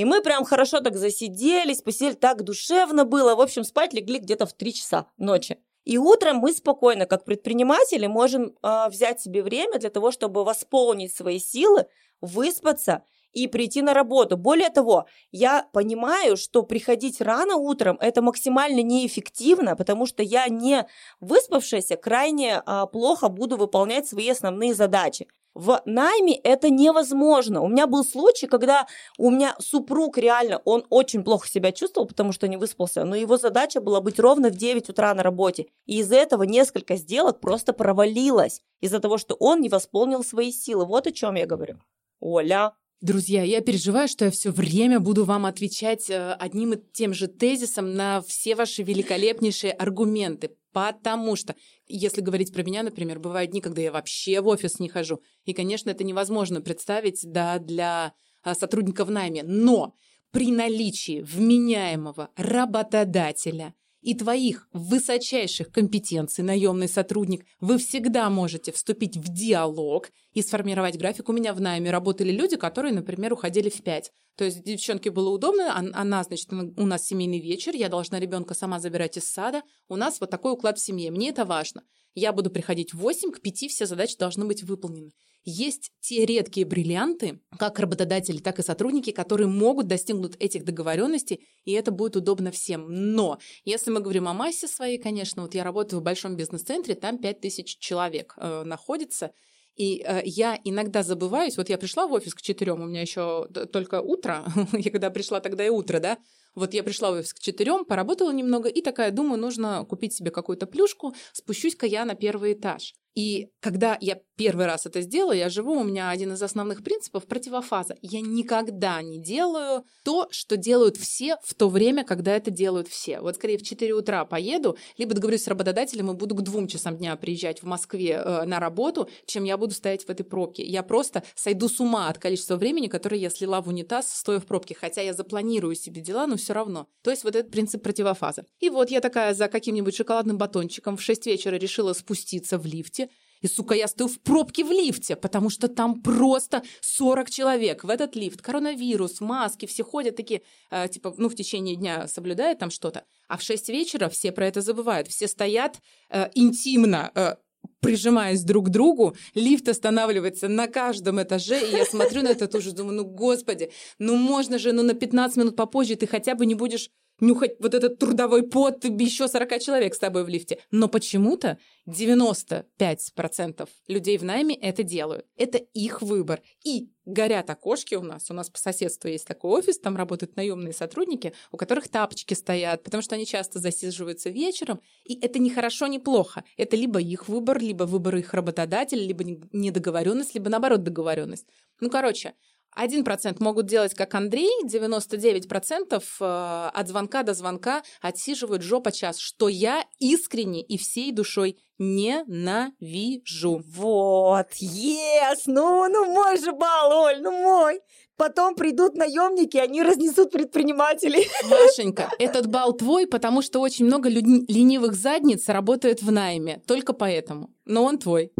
И 0.00 0.04
мы 0.06 0.22
прям 0.22 0.46
хорошо 0.46 0.80
так 0.80 0.96
засиделись, 0.96 1.82
посидели, 1.82 2.14
так 2.14 2.42
душевно 2.42 3.04
было. 3.04 3.34
В 3.34 3.40
общем, 3.42 3.64
спать 3.64 3.92
легли 3.92 4.18
где-то 4.18 4.46
в 4.46 4.54
3 4.54 4.72
часа 4.72 5.06
ночи. 5.18 5.58
И 5.84 5.98
утром 5.98 6.36
мы 6.36 6.54
спокойно, 6.54 7.04
как 7.04 7.26
предприниматели, 7.26 8.06
можем 8.06 8.54
э, 8.62 8.88
взять 8.88 9.20
себе 9.20 9.42
время 9.42 9.78
для 9.78 9.90
того, 9.90 10.10
чтобы 10.10 10.42
восполнить 10.42 11.14
свои 11.14 11.38
силы, 11.38 11.84
выспаться 12.22 13.02
и 13.34 13.46
прийти 13.46 13.82
на 13.82 13.92
работу. 13.92 14.38
Более 14.38 14.70
того, 14.70 15.04
я 15.32 15.68
понимаю, 15.74 16.38
что 16.38 16.62
приходить 16.62 17.20
рано 17.20 17.56
утром 17.56 17.98
это 18.00 18.22
максимально 18.22 18.80
неэффективно, 18.80 19.76
потому 19.76 20.06
что 20.06 20.22
я 20.22 20.48
не 20.48 20.86
выспавшаяся 21.20 21.98
крайне 21.98 22.62
а, 22.64 22.86
плохо 22.86 23.28
буду 23.28 23.58
выполнять 23.58 24.08
свои 24.08 24.30
основные 24.30 24.72
задачи. 24.72 25.28
В 25.54 25.82
найме 25.84 26.36
это 26.36 26.70
невозможно. 26.70 27.60
У 27.60 27.68
меня 27.68 27.88
был 27.88 28.04
случай, 28.04 28.46
когда 28.46 28.86
у 29.18 29.30
меня 29.30 29.56
супруг 29.58 30.16
реально, 30.16 30.62
он 30.64 30.86
очень 30.90 31.24
плохо 31.24 31.48
себя 31.48 31.72
чувствовал, 31.72 32.06
потому 32.06 32.32
что 32.32 32.46
не 32.46 32.56
выспался, 32.56 33.04
но 33.04 33.16
его 33.16 33.36
задача 33.36 33.80
была 33.80 34.00
быть 34.00 34.20
ровно 34.20 34.50
в 34.50 34.54
9 34.54 34.88
утра 34.90 35.12
на 35.12 35.24
работе. 35.24 35.66
И 35.86 35.98
из-за 35.98 36.16
этого 36.16 36.44
несколько 36.44 36.96
сделок 36.96 37.40
просто 37.40 37.72
провалилось, 37.72 38.62
из-за 38.80 39.00
того, 39.00 39.18
что 39.18 39.34
он 39.34 39.60
не 39.60 39.68
восполнил 39.68 40.22
свои 40.22 40.52
силы. 40.52 40.86
Вот 40.86 41.08
о 41.08 41.12
чем 41.12 41.34
я 41.34 41.46
говорю. 41.46 41.80
Оля, 42.20 42.74
Друзья, 43.00 43.42
я 43.42 43.62
переживаю, 43.62 44.08
что 44.08 44.26
я 44.26 44.30
все 44.30 44.50
время 44.50 45.00
буду 45.00 45.24
вам 45.24 45.46
отвечать 45.46 46.10
э, 46.10 46.32
одним 46.34 46.74
и 46.74 46.82
тем 46.92 47.14
же 47.14 47.28
тезисом 47.28 47.94
на 47.94 48.20
все 48.20 48.54
ваши 48.54 48.82
великолепнейшие 48.82 49.72
аргументы, 49.72 50.50
потому 50.70 51.34
что, 51.34 51.56
если 51.86 52.20
говорить 52.20 52.52
про 52.52 52.62
меня, 52.62 52.82
например, 52.82 53.18
бывают 53.18 53.52
дни, 53.52 53.62
когда 53.62 53.80
я 53.80 53.90
вообще 53.90 54.42
в 54.42 54.48
офис 54.48 54.80
не 54.80 54.90
хожу, 54.90 55.22
и, 55.46 55.54
конечно, 55.54 55.88
это 55.88 56.04
невозможно 56.04 56.60
представить 56.60 57.22
да, 57.24 57.58
для 57.58 58.12
а, 58.42 58.54
сотрудников 58.54 59.08
в 59.08 59.10
найме, 59.10 59.44
но 59.44 59.94
при 60.30 60.52
наличии 60.52 61.22
вменяемого 61.22 62.28
работодателя– 62.36 63.74
и 64.00 64.14
твоих 64.14 64.68
высочайших 64.72 65.70
компетенций, 65.70 66.42
наемный 66.44 66.88
сотрудник, 66.88 67.44
вы 67.60 67.78
всегда 67.78 68.30
можете 68.30 68.72
вступить 68.72 69.16
в 69.16 69.32
диалог 69.32 70.10
и 70.32 70.42
сформировать 70.42 70.98
график. 70.98 71.28
У 71.28 71.32
меня 71.32 71.52
в 71.52 71.60
найме 71.60 71.90
работали 71.90 72.32
люди, 72.32 72.56
которые, 72.56 72.94
например, 72.94 73.32
уходили 73.32 73.68
в 73.68 73.82
5. 73.82 74.12
То 74.36 74.44
есть 74.44 74.62
девчонке 74.64 75.10
было 75.10 75.28
удобно, 75.30 75.76
она, 75.76 76.24
значит, 76.24 76.50
у 76.52 76.86
нас 76.86 77.04
семейный 77.04 77.40
вечер, 77.40 77.74
я 77.74 77.88
должна 77.88 78.18
ребенка 78.18 78.54
сама 78.54 78.80
забирать 78.80 79.18
из 79.18 79.24
сада, 79.30 79.62
у 79.88 79.96
нас 79.96 80.20
вот 80.20 80.30
такой 80.30 80.52
уклад 80.52 80.78
в 80.78 80.82
семье, 80.82 81.10
мне 81.10 81.28
это 81.28 81.44
важно. 81.44 81.82
Я 82.14 82.32
буду 82.32 82.50
приходить 82.50 82.92
в 82.92 82.98
8, 82.98 83.30
к 83.32 83.40
5 83.40 83.70
все 83.70 83.86
задачи 83.86 84.16
должны 84.16 84.44
быть 84.44 84.62
выполнены. 84.62 85.12
Есть 85.44 85.90
те 86.00 86.26
редкие 86.26 86.66
бриллианты, 86.66 87.40
как 87.58 87.78
работодатели, 87.78 88.38
так 88.38 88.58
и 88.58 88.62
сотрудники, 88.62 89.10
которые 89.10 89.46
могут 89.46 89.86
достигнуть 89.86 90.36
этих 90.38 90.64
договоренностей, 90.64 91.48
и 91.64 91.72
это 91.72 91.90
будет 91.90 92.16
удобно 92.16 92.50
всем. 92.50 92.86
Но 92.90 93.38
если 93.64 93.90
мы 93.90 94.00
говорим 94.00 94.28
о 94.28 94.34
массе 94.34 94.68
своей, 94.68 94.98
конечно, 94.98 95.42
вот 95.42 95.54
я 95.54 95.64
работаю 95.64 96.00
в 96.00 96.04
большом 96.04 96.36
бизнес-центре, 96.36 96.94
там 96.94 97.18
5000 97.18 97.78
человек 97.78 98.34
э, 98.36 98.64
находится, 98.64 99.32
и 99.80 100.02
э, 100.04 100.20
я 100.26 100.60
иногда 100.64 101.02
забываюсь, 101.02 101.56
вот 101.56 101.70
я 101.70 101.78
пришла 101.78 102.06
в 102.06 102.12
офис 102.12 102.34
к 102.34 102.42
четырем, 102.42 102.82
у 102.82 102.86
меня 102.86 103.00
еще 103.00 103.48
только 103.72 104.02
утро, 104.02 104.44
я 104.72 104.90
когда 104.90 105.08
пришла, 105.08 105.40
тогда 105.40 105.64
и 105.64 105.70
утро, 105.70 106.00
да, 106.00 106.18
вот 106.54 106.74
я 106.74 106.82
пришла 106.82 107.10
в 107.10 107.14
офис 107.14 107.32
к 107.32 107.38
четырем, 107.38 107.86
поработала 107.86 108.30
немного 108.30 108.68
и 108.68 108.82
такая, 108.82 109.10
думаю, 109.10 109.40
нужно 109.40 109.86
купить 109.88 110.12
себе 110.12 110.30
какую-то 110.30 110.66
плюшку, 110.66 111.14
спущусь-ка 111.32 111.86
я 111.86 112.04
на 112.04 112.14
первый 112.14 112.52
этаж. 112.52 112.92
И 113.14 113.48
когда 113.60 113.98
я 114.00 114.20
первый 114.40 114.64
раз 114.64 114.86
это 114.86 115.02
сделала, 115.02 115.32
я 115.32 115.50
живу, 115.50 115.74
у 115.74 115.84
меня 115.84 116.08
один 116.08 116.32
из 116.32 116.42
основных 116.42 116.82
принципов 116.82 117.26
противофаза. 117.26 117.94
Я 118.00 118.22
никогда 118.22 119.02
не 119.02 119.18
делаю 119.18 119.84
то, 120.02 120.28
что 120.30 120.56
делают 120.56 120.96
все 120.96 121.36
в 121.42 121.54
то 121.54 121.68
время, 121.68 122.04
когда 122.04 122.34
это 122.34 122.50
делают 122.50 122.88
все. 122.88 123.20
Вот 123.20 123.34
скорее 123.34 123.58
в 123.58 123.62
4 123.62 123.92
утра 123.92 124.24
поеду, 124.24 124.78
либо 124.96 125.12
договорюсь 125.12 125.42
с 125.42 125.48
работодателем 125.48 126.10
и 126.10 126.14
буду 126.14 126.34
к 126.34 126.40
двум 126.40 126.68
часам 126.68 126.96
дня 126.96 127.14
приезжать 127.16 127.62
в 127.62 127.66
Москве 127.66 128.22
э, 128.24 128.44
на 128.46 128.60
работу, 128.60 129.10
чем 129.26 129.44
я 129.44 129.58
буду 129.58 129.74
стоять 129.74 130.06
в 130.06 130.08
этой 130.08 130.24
пробке. 130.24 130.62
Я 130.64 130.82
просто 130.82 131.22
сойду 131.34 131.68
с 131.68 131.78
ума 131.78 132.08
от 132.08 132.16
количества 132.16 132.56
времени, 132.56 132.86
которое 132.86 133.20
я 133.20 133.28
слила 133.28 133.60
в 133.60 133.68
унитаз, 133.68 134.10
стоя 134.10 134.40
в 134.40 134.46
пробке. 134.46 134.74
Хотя 134.74 135.02
я 135.02 135.12
запланирую 135.12 135.74
себе 135.74 136.00
дела, 136.00 136.26
но 136.26 136.38
все 136.38 136.54
равно. 136.54 136.86
То 137.02 137.10
есть 137.10 137.24
вот 137.24 137.36
этот 137.36 137.52
принцип 137.52 137.82
противофаза. 137.82 138.46
И 138.58 138.70
вот 138.70 138.90
я 138.90 139.02
такая 139.02 139.34
за 139.34 139.48
каким-нибудь 139.48 139.94
шоколадным 139.94 140.38
батончиком 140.38 140.96
в 140.96 141.02
6 141.02 141.26
вечера 141.26 141.56
решила 141.56 141.92
спуститься 141.92 142.56
в 142.56 142.64
лифте, 142.64 143.09
и, 143.40 143.48
сука, 143.48 143.74
я 143.74 143.88
стою 143.88 144.08
в 144.08 144.20
пробке 144.20 144.64
в 144.64 144.70
лифте, 144.70 145.16
потому 145.16 145.50
что 145.50 145.68
там 145.68 146.02
просто 146.02 146.62
40 146.80 147.30
человек 147.30 147.84
в 147.84 147.90
этот 147.90 148.16
лифт. 148.16 148.42
Коронавирус, 148.42 149.20
маски, 149.20 149.66
все 149.66 149.82
ходят 149.82 150.16
такие, 150.16 150.42
э, 150.70 150.88
типа, 150.88 151.14
ну, 151.16 151.28
в 151.28 151.34
течение 151.34 151.76
дня 151.76 152.06
соблюдают 152.08 152.58
там 152.58 152.70
что-то. 152.70 153.04
А 153.28 153.36
в 153.36 153.42
6 153.42 153.68
вечера 153.68 154.08
все 154.08 154.32
про 154.32 154.46
это 154.46 154.60
забывают. 154.60 155.08
Все 155.08 155.26
стоят 155.28 155.80
э, 156.10 156.28
интимно, 156.34 157.10
э, 157.14 157.36
прижимаясь 157.80 158.42
друг 158.42 158.66
к 158.66 158.70
другу, 158.70 159.16
лифт 159.34 159.68
останавливается 159.68 160.48
на 160.48 160.66
каждом 160.66 161.22
этаже, 161.22 161.60
и 161.60 161.76
я 161.76 161.84
смотрю 161.84 162.22
на 162.22 162.28
это 162.28 162.46
тоже, 162.46 162.72
думаю, 162.72 162.96
ну, 162.96 163.04
господи, 163.04 163.70
ну, 163.98 164.16
можно 164.16 164.58
же, 164.58 164.72
ну, 164.72 164.82
на 164.82 164.94
15 164.94 165.36
минут 165.38 165.56
попозже 165.56 165.96
ты 165.96 166.06
хотя 166.06 166.34
бы 166.34 166.46
не 166.46 166.54
будешь 166.54 166.90
нюхать 167.20 167.56
вот 167.60 167.74
этот 167.74 167.98
трудовой 167.98 168.42
пот, 168.42 168.84
еще 168.84 169.28
40 169.28 169.60
человек 169.60 169.94
с 169.94 169.98
тобой 169.98 170.24
в 170.24 170.28
лифте. 170.28 170.58
Но 170.70 170.88
почему-то 170.88 171.58
95% 171.88 173.68
людей 173.88 174.18
в 174.18 174.24
найме 174.24 174.54
это 174.54 174.82
делают. 174.82 175.26
Это 175.36 175.58
их 175.58 176.02
выбор. 176.02 176.42
И 176.64 176.90
горят 177.04 177.50
окошки 177.50 177.94
у 177.94 178.02
нас. 178.02 178.30
У 178.30 178.34
нас 178.34 178.48
по 178.50 178.58
соседству 178.58 179.08
есть 179.08 179.26
такой 179.26 179.50
офис, 179.50 179.78
там 179.78 179.96
работают 179.96 180.36
наемные 180.36 180.72
сотрудники, 180.72 181.32
у 181.50 181.56
которых 181.56 181.88
тапочки 181.88 182.34
стоят, 182.34 182.82
потому 182.82 183.02
что 183.02 183.14
они 183.14 183.26
часто 183.26 183.58
засиживаются 183.58 184.30
вечером. 184.30 184.80
И 185.04 185.18
это 185.20 185.38
не 185.38 185.50
хорошо, 185.50 185.86
не 185.86 185.98
плохо. 185.98 186.44
Это 186.56 186.76
либо 186.76 187.00
их 187.00 187.28
выбор, 187.28 187.60
либо 187.60 187.84
выбор 187.84 188.16
их 188.16 188.34
работодателя, 188.34 189.02
либо 189.02 189.24
недоговоренность, 189.24 190.34
либо 190.34 190.50
наоборот 190.50 190.82
договоренность. 190.82 191.46
Ну, 191.80 191.88
короче, 191.88 192.34
1% 192.78 193.36
могут 193.40 193.66
делать, 193.66 193.94
как 193.94 194.14
Андрей, 194.14 194.50
99% 194.66 196.02
э, 196.20 196.70
от 196.72 196.88
звонка 196.88 197.22
до 197.22 197.34
звонка 197.34 197.82
отсиживают 198.00 198.62
жопа 198.62 198.92
час, 198.92 199.18
что 199.18 199.48
я 199.48 199.84
искренне 199.98 200.62
и 200.62 200.78
всей 200.78 201.12
душой 201.12 201.58
ненавижу. 201.78 203.62
Вот, 203.66 204.48
yes, 204.60 205.42
ну, 205.46 205.88
ну 205.88 206.04
мой 206.06 206.38
же 206.38 206.52
бал, 206.52 206.92
Оль, 206.92 207.20
ну 207.22 207.30
мой. 207.32 207.80
Потом 208.16 208.54
придут 208.54 208.96
наемники, 208.96 209.56
они 209.56 209.82
разнесут 209.82 210.30
предпринимателей. 210.30 211.26
Машенька, 211.48 212.10
этот 212.18 212.48
бал 212.48 212.74
твой, 212.74 213.06
потому 213.06 213.40
что 213.40 213.60
очень 213.60 213.86
много 213.86 214.10
ленивых 214.10 214.94
задниц 214.94 215.48
работает 215.48 216.02
в 216.02 216.12
найме. 216.12 216.60
Только 216.66 216.92
поэтому. 216.92 217.48
Но 217.64 217.84
он 217.84 217.98
твой. 217.98 218.30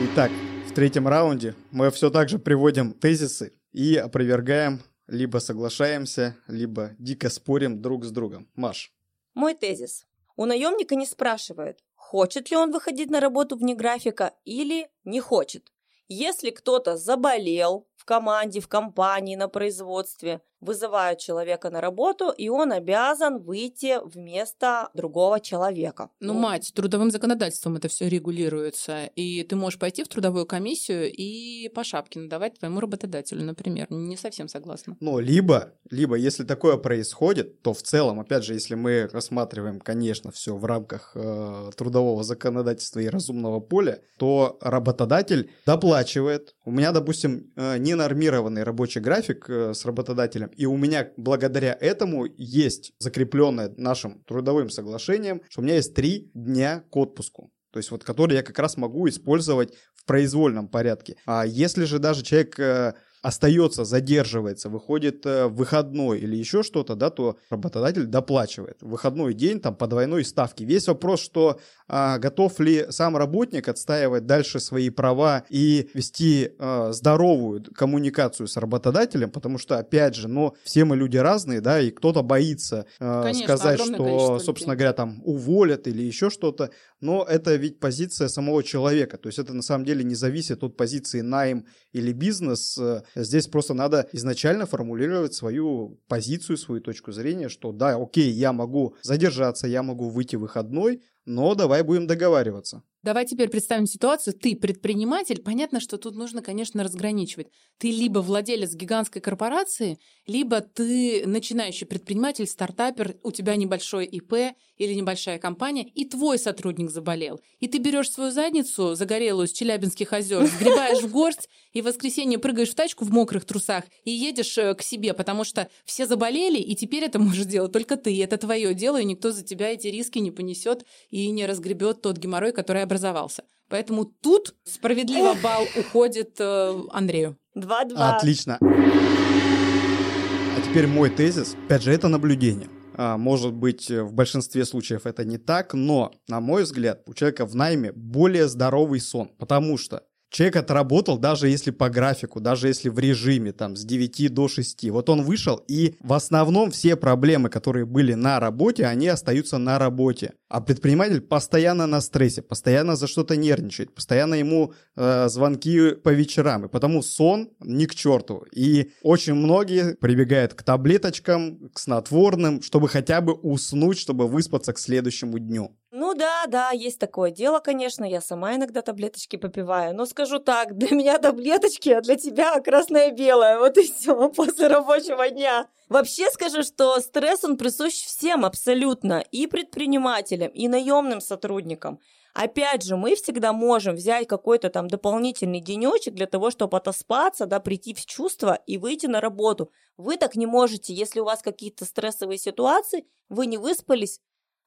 Итак, 0.00 0.30
в 0.74 0.76
третьем 0.76 1.06
раунде 1.06 1.54
мы 1.70 1.88
все 1.92 2.10
так 2.10 2.28
же 2.28 2.40
приводим 2.40 2.94
тезисы 2.94 3.52
и 3.70 3.94
опровергаем, 3.94 4.82
либо 5.06 5.38
соглашаемся, 5.38 6.36
либо 6.48 6.96
дико 6.98 7.30
спорим 7.30 7.80
друг 7.80 8.04
с 8.04 8.10
другом. 8.10 8.50
Маш. 8.56 8.92
Мой 9.34 9.54
тезис. 9.54 10.04
У 10.34 10.46
наемника 10.46 10.96
не 10.96 11.06
спрашивают, 11.06 11.78
хочет 11.94 12.50
ли 12.50 12.56
он 12.56 12.72
выходить 12.72 13.08
на 13.08 13.20
работу 13.20 13.54
вне 13.54 13.76
графика 13.76 14.34
или 14.44 14.88
не 15.04 15.20
хочет. 15.20 15.70
Если 16.08 16.50
кто-то 16.50 16.96
заболел 16.96 17.86
в 18.04 18.06
команде, 18.06 18.60
в 18.60 18.68
компании, 18.68 19.34
на 19.34 19.48
производстве, 19.48 20.42
вызывают 20.64 21.18
человека 21.18 21.70
на 21.70 21.80
работу, 21.80 22.30
и 22.30 22.48
он 22.48 22.72
обязан 22.72 23.38
выйти 23.38 23.98
вместо 24.04 24.88
другого 24.94 25.40
человека. 25.40 26.10
Ну, 26.20 26.34
мать, 26.34 26.72
трудовым 26.74 27.10
законодательством 27.10 27.76
это 27.76 27.88
все 27.88 28.08
регулируется, 28.08 29.06
и 29.16 29.42
ты 29.42 29.56
можешь 29.56 29.78
пойти 29.78 30.04
в 30.04 30.08
трудовую 30.08 30.46
комиссию 30.46 31.12
и 31.12 31.68
по 31.68 31.84
шапке 31.84 32.20
надавать 32.20 32.58
твоему 32.58 32.80
работодателю, 32.80 33.44
например. 33.44 33.86
Не 33.90 34.16
совсем 34.16 34.48
согласна. 34.48 34.96
Ну, 35.00 35.18
либо, 35.18 35.72
либо, 35.90 36.16
если 36.16 36.44
такое 36.44 36.76
происходит, 36.76 37.62
то 37.62 37.74
в 37.74 37.82
целом, 37.82 38.20
опять 38.20 38.44
же, 38.44 38.54
если 38.54 38.74
мы 38.74 39.08
рассматриваем, 39.12 39.80
конечно, 39.80 40.30
все 40.30 40.56
в 40.56 40.64
рамках 40.64 41.12
э, 41.14 41.70
трудового 41.76 42.24
законодательства 42.24 43.00
и 43.00 43.08
разумного 43.08 43.60
поля, 43.60 44.00
то 44.18 44.58
работодатель 44.60 45.50
доплачивает. 45.66 46.54
У 46.64 46.70
меня, 46.70 46.92
допустим, 46.92 47.52
э, 47.56 47.78
ненормированный 47.94 48.62
рабочий 48.62 49.00
график 49.00 49.48
э, 49.48 49.74
с 49.74 49.84
работодателем, 49.84 50.48
и 50.48 50.66
у 50.66 50.76
меня 50.76 51.10
благодаря 51.16 51.76
этому 51.80 52.26
есть 52.36 52.92
закрепленное 52.98 53.72
нашим 53.76 54.22
трудовым 54.24 54.70
соглашением, 54.70 55.40
что 55.48 55.60
у 55.60 55.64
меня 55.64 55.76
есть 55.76 55.94
три 55.94 56.30
дня 56.34 56.84
к 56.90 56.96
отпуску. 56.96 57.50
То 57.72 57.78
есть 57.78 57.90
вот 57.90 58.04
который 58.04 58.34
я 58.34 58.42
как 58.42 58.58
раз 58.58 58.76
могу 58.76 59.08
использовать 59.08 59.74
в 59.94 60.04
произвольном 60.04 60.68
порядке. 60.68 61.16
А 61.26 61.44
если 61.46 61.84
же 61.84 61.98
даже 61.98 62.22
человек 62.22 62.58
э, 62.58 62.94
остается, 63.24 63.84
задерживается, 63.84 64.68
выходит 64.68 65.24
э, 65.24 65.46
в 65.46 65.54
выходной 65.54 66.18
или 66.18 66.36
еще 66.36 66.62
что-то, 66.62 66.94
да, 66.94 67.08
то 67.08 67.38
работодатель 67.48 68.04
доплачивает. 68.04 68.76
В 68.82 68.90
выходной 68.90 69.32
день 69.32 69.60
там 69.60 69.74
по 69.74 69.86
двойной 69.86 70.26
ставке. 70.26 70.66
Весь 70.66 70.88
вопрос, 70.88 71.20
что 71.20 71.58
а, 71.88 72.18
готов 72.18 72.60
ли 72.60 72.86
сам 72.90 73.16
работник 73.16 73.68
отстаивать 73.68 74.26
дальше 74.26 74.60
свои 74.60 74.90
права 74.90 75.44
и 75.48 75.88
вести 75.94 76.52
а, 76.58 76.92
здоровую 76.92 77.64
коммуникацию 77.74 78.46
с 78.46 78.58
работодателем, 78.58 79.30
потому 79.30 79.56
что, 79.56 79.78
опять 79.78 80.14
же, 80.14 80.28
но 80.28 80.54
все 80.62 80.84
мы 80.84 80.96
люди 80.96 81.16
разные, 81.16 81.62
да, 81.62 81.80
и 81.80 81.90
кто-то 81.90 82.22
боится 82.22 82.84
а, 83.00 83.22
Конечно, 83.22 83.44
сказать, 83.44 83.80
что, 83.80 84.38
собственно 84.38 84.76
говоря, 84.76 84.92
там 84.92 85.22
уволят 85.24 85.86
или 85.86 86.02
еще 86.02 86.28
что-то, 86.28 86.70
но 87.00 87.24
это 87.24 87.54
ведь 87.54 87.80
позиция 87.80 88.28
самого 88.28 88.62
человека, 88.62 89.16
то 89.16 89.28
есть 89.28 89.38
это 89.38 89.54
на 89.54 89.62
самом 89.62 89.86
деле 89.86 90.04
не 90.04 90.14
зависит 90.14 90.62
от 90.62 90.76
позиции 90.76 91.22
найм 91.22 91.66
или 91.92 92.12
бизнес, 92.12 92.78
Здесь 93.14 93.46
просто 93.46 93.74
надо 93.74 94.08
изначально 94.12 94.66
формулировать 94.66 95.34
свою 95.34 96.00
позицию, 96.08 96.56
свою 96.56 96.80
точку 96.80 97.12
зрения, 97.12 97.48
что 97.48 97.72
да, 97.72 97.96
окей, 97.96 98.30
я 98.30 98.52
могу 98.52 98.96
задержаться, 99.02 99.66
я 99.66 99.82
могу 99.82 100.08
выйти 100.08 100.36
выходной, 100.36 101.02
но 101.24 101.54
давай 101.54 101.82
будем 101.82 102.06
договариваться. 102.06 102.82
Давай 103.04 103.26
теперь 103.26 103.50
представим 103.50 103.86
ситуацию. 103.86 104.32
Ты 104.32 104.56
предприниматель. 104.56 105.42
Понятно, 105.42 105.78
что 105.78 105.98
тут 105.98 106.16
нужно, 106.16 106.40
конечно, 106.40 106.82
разграничивать. 106.82 107.48
Ты 107.76 107.90
либо 107.90 108.20
владелец 108.20 108.72
гигантской 108.74 109.20
корпорации, 109.20 109.98
либо 110.26 110.62
ты 110.62 111.24
начинающий 111.26 111.86
предприниматель, 111.86 112.46
стартапер, 112.46 113.18
у 113.22 113.30
тебя 113.30 113.56
небольшой 113.56 114.06
ИП 114.06 114.56
или 114.78 114.94
небольшая 114.94 115.38
компания, 115.38 115.86
и 115.86 116.06
твой 116.06 116.38
сотрудник 116.38 116.90
заболел. 116.90 117.42
И 117.60 117.68
ты 117.68 117.76
берешь 117.76 118.10
свою 118.10 118.30
задницу, 118.30 118.94
загорелую 118.94 119.48
с 119.48 119.52
Челябинских 119.52 120.14
озер, 120.14 120.46
сгребаешь 120.58 121.02
в 121.02 121.10
горсть, 121.10 121.50
и 121.74 121.82
в 121.82 121.84
воскресенье 121.84 122.38
прыгаешь 122.38 122.70
в 122.70 122.74
тачку 122.74 123.04
в 123.04 123.10
мокрых 123.10 123.44
трусах 123.44 123.84
и 124.04 124.10
едешь 124.10 124.56
э, 124.56 124.74
к 124.74 124.80
себе, 124.80 125.12
потому 125.12 125.44
что 125.44 125.68
все 125.84 126.06
заболели, 126.06 126.58
и 126.58 126.74
теперь 126.74 127.04
это 127.04 127.18
можешь 127.18 127.44
делать 127.44 127.72
только 127.72 127.96
ты. 127.96 128.22
Это 128.22 128.38
твое 128.38 128.72
дело, 128.72 128.98
и 128.98 129.04
никто 129.04 129.30
за 129.30 129.44
тебя 129.44 129.70
эти 129.70 129.88
риски 129.88 130.20
не 130.20 130.30
понесет 130.30 130.86
и 131.10 131.30
не 131.30 131.44
разгребет 131.44 132.00
тот 132.00 132.16
геморрой, 132.16 132.52
который 132.52 132.82
образовался. 132.94 133.42
Поэтому 133.68 134.04
тут 134.04 134.54
справедливо 134.64 135.34
балл 135.42 135.66
уходит 135.76 136.36
э, 136.38 136.80
Андрею. 136.92 137.36
Два-два. 137.54 138.16
Отлично. 138.16 138.58
А 138.60 140.60
теперь 140.64 140.86
мой 140.86 141.10
тезис. 141.10 141.56
Опять 141.66 141.82
же, 141.82 141.92
это 141.92 142.08
наблюдение. 142.08 142.68
А, 142.96 143.16
может 143.16 143.52
быть, 143.52 143.90
в 143.90 144.12
большинстве 144.12 144.64
случаев 144.64 145.06
это 145.06 145.24
не 145.24 145.38
так, 145.38 145.74
но, 145.74 146.12
на 146.28 146.40
мой 146.40 146.62
взгляд, 146.62 147.02
у 147.06 147.14
человека 147.14 147.46
в 147.46 147.56
найме 147.56 147.90
более 147.92 148.48
здоровый 148.48 149.00
сон, 149.00 149.30
потому 149.38 149.78
что 149.78 150.04
Человек 150.34 150.56
отработал, 150.56 151.16
даже 151.16 151.48
если 151.48 151.70
по 151.70 151.88
графику, 151.88 152.40
даже 152.40 152.66
если 152.66 152.88
в 152.88 152.98
режиме 152.98 153.52
там 153.52 153.76
с 153.76 153.84
9 153.84 154.34
до 154.34 154.48
6. 154.48 154.90
Вот 154.90 155.08
он 155.08 155.22
вышел, 155.22 155.62
и 155.68 155.94
в 156.00 156.12
основном 156.12 156.72
все 156.72 156.96
проблемы, 156.96 157.48
которые 157.48 157.86
были 157.86 158.14
на 158.14 158.40
работе, 158.40 158.84
они 158.84 159.06
остаются 159.06 159.58
на 159.58 159.78
работе. 159.78 160.32
А 160.48 160.60
предприниматель 160.60 161.20
постоянно 161.20 161.86
на 161.86 162.00
стрессе, 162.00 162.42
постоянно 162.42 162.96
за 162.96 163.06
что-то 163.06 163.36
нервничает, 163.36 163.94
постоянно 163.94 164.34
ему 164.34 164.72
э, 164.96 165.28
звонки 165.28 165.92
по 165.92 166.08
вечерам. 166.08 166.64
И 166.64 166.68
потому 166.68 167.02
сон 167.02 167.50
ни 167.60 167.86
к 167.86 167.94
черту. 167.94 168.44
И 168.52 168.90
очень 169.02 169.34
многие 169.34 169.94
прибегают 169.94 170.54
к 170.54 170.64
таблеточкам, 170.64 171.68
к 171.68 171.78
снотворным, 171.78 172.60
чтобы 172.60 172.88
хотя 172.88 173.20
бы 173.20 173.34
уснуть, 173.34 174.00
чтобы 174.00 174.26
выспаться 174.26 174.72
к 174.72 174.80
следующему 174.80 175.38
дню. 175.38 175.76
Ну 175.96 176.12
да, 176.12 176.46
да, 176.48 176.72
есть 176.72 176.98
такое 176.98 177.30
дело, 177.30 177.60
конечно. 177.60 178.04
Я 178.04 178.20
сама 178.20 178.56
иногда 178.56 178.82
таблеточки 178.82 179.36
попиваю. 179.36 179.94
Но 179.94 180.06
скажу 180.06 180.40
так, 180.40 180.76
для 180.76 180.90
меня 180.90 181.18
таблеточки, 181.18 181.90
а 181.90 182.00
для 182.00 182.16
тебя 182.16 182.58
красное-белое. 182.58 183.60
Вот 183.60 183.78
и 183.78 183.82
все 183.84 184.28
после 184.30 184.66
рабочего 184.66 185.30
дня. 185.30 185.68
Вообще 185.88 186.28
скажу, 186.32 186.64
что 186.64 186.98
стресс, 186.98 187.44
он 187.44 187.56
присущ 187.56 187.94
всем 188.06 188.44
абсолютно. 188.44 189.22
И 189.30 189.46
предпринимателям, 189.46 190.50
и 190.50 190.66
наемным 190.66 191.20
сотрудникам. 191.20 192.00
Опять 192.34 192.82
же, 192.82 192.96
мы 192.96 193.14
всегда 193.14 193.52
можем 193.52 193.94
взять 193.94 194.26
какой-то 194.26 194.70
там 194.70 194.88
дополнительный 194.88 195.60
денечек 195.60 196.14
для 196.14 196.26
того, 196.26 196.50
чтобы 196.50 196.76
отоспаться, 196.76 197.46
да, 197.46 197.60
прийти 197.60 197.94
в 197.94 198.04
чувство 198.04 198.58
и 198.66 198.78
выйти 198.78 199.06
на 199.06 199.20
работу. 199.20 199.70
Вы 199.96 200.16
так 200.16 200.34
не 200.34 200.46
можете, 200.46 200.92
если 200.92 201.20
у 201.20 201.24
вас 201.24 201.40
какие-то 201.40 201.84
стрессовые 201.84 202.38
ситуации, 202.38 203.06
вы 203.28 203.46
не 203.46 203.58
выспались, 203.58 204.20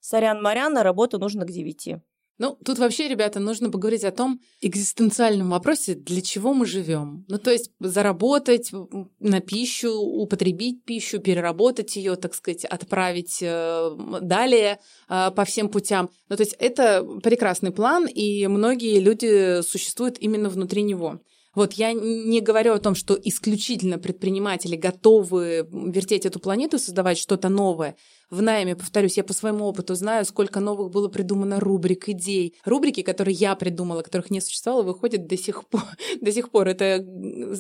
сорян-морян, 0.08 0.74
на 0.74 0.84
работу 0.84 1.20
нужно 1.20 1.46
к 1.46 1.52
9. 1.52 1.96
Ну, 2.40 2.56
тут 2.64 2.78
вообще, 2.78 3.08
ребята, 3.08 3.40
нужно 3.40 3.72
поговорить 3.72 4.04
о 4.04 4.12
том 4.12 4.40
экзистенциальном 4.62 5.50
вопросе, 5.50 5.96
для 5.96 6.22
чего 6.22 6.54
мы 6.54 6.68
живем. 6.68 7.26
Ну, 7.28 7.40
то 7.40 7.52
есть 7.52 7.72
заработать 7.80 8.72
на 9.20 9.40
пищу, 9.40 9.92
употребить 9.92 10.86
пищу, 10.86 11.20
переработать 11.20 11.96
ее, 11.96 12.16
так 12.16 12.36
сказать, 12.36 12.64
отправить 12.64 13.40
э, 13.42 13.90
далее 14.22 14.80
э, 15.10 15.32
по 15.32 15.46
всем 15.46 15.70
путям. 15.70 16.12
Ну, 16.30 16.36
то 16.36 16.44
есть 16.44 16.56
это 16.60 17.04
прекрасный 17.24 17.72
план, 17.72 18.06
и 18.06 18.46
многие 18.46 19.00
люди 19.00 19.62
существуют 19.64 20.20
именно 20.20 20.50
внутри 20.50 20.84
него. 20.84 21.20
Вот 21.56 21.74
я 21.74 21.92
не 21.92 22.40
говорю 22.40 22.74
о 22.74 22.80
том, 22.80 22.94
что 22.94 23.20
исключительно 23.20 23.98
предприниматели 23.98 24.76
готовы 24.76 25.68
вертеть 25.72 26.28
эту 26.28 26.40
планету, 26.40 26.78
создавать 26.78 27.18
что-то 27.18 27.50
новое 27.50 27.96
в 28.30 28.42
найме, 28.42 28.76
повторюсь, 28.76 29.18
я 29.18 29.24
по 29.24 29.34
своему 29.34 29.66
опыту 29.66 29.96
знаю, 29.96 30.26
сколько 30.26 30.60
новых 30.60 30.92
было 30.92 31.08
придумано 31.08 31.60
рубрик, 31.60 32.10
идей. 32.10 32.56
Рубрики, 32.66 33.02
которые 33.02 33.34
я 33.36 33.56
придумала, 33.56 34.02
которых 34.02 34.30
не 34.30 34.42
существовало, 34.42 34.84
выходят 34.84 35.28
до 35.28 35.38
сих 35.38 35.66
пор. 35.68 35.84
до 36.22 36.32
сих 36.32 36.52
пор. 36.52 36.68
Это, 36.68 37.06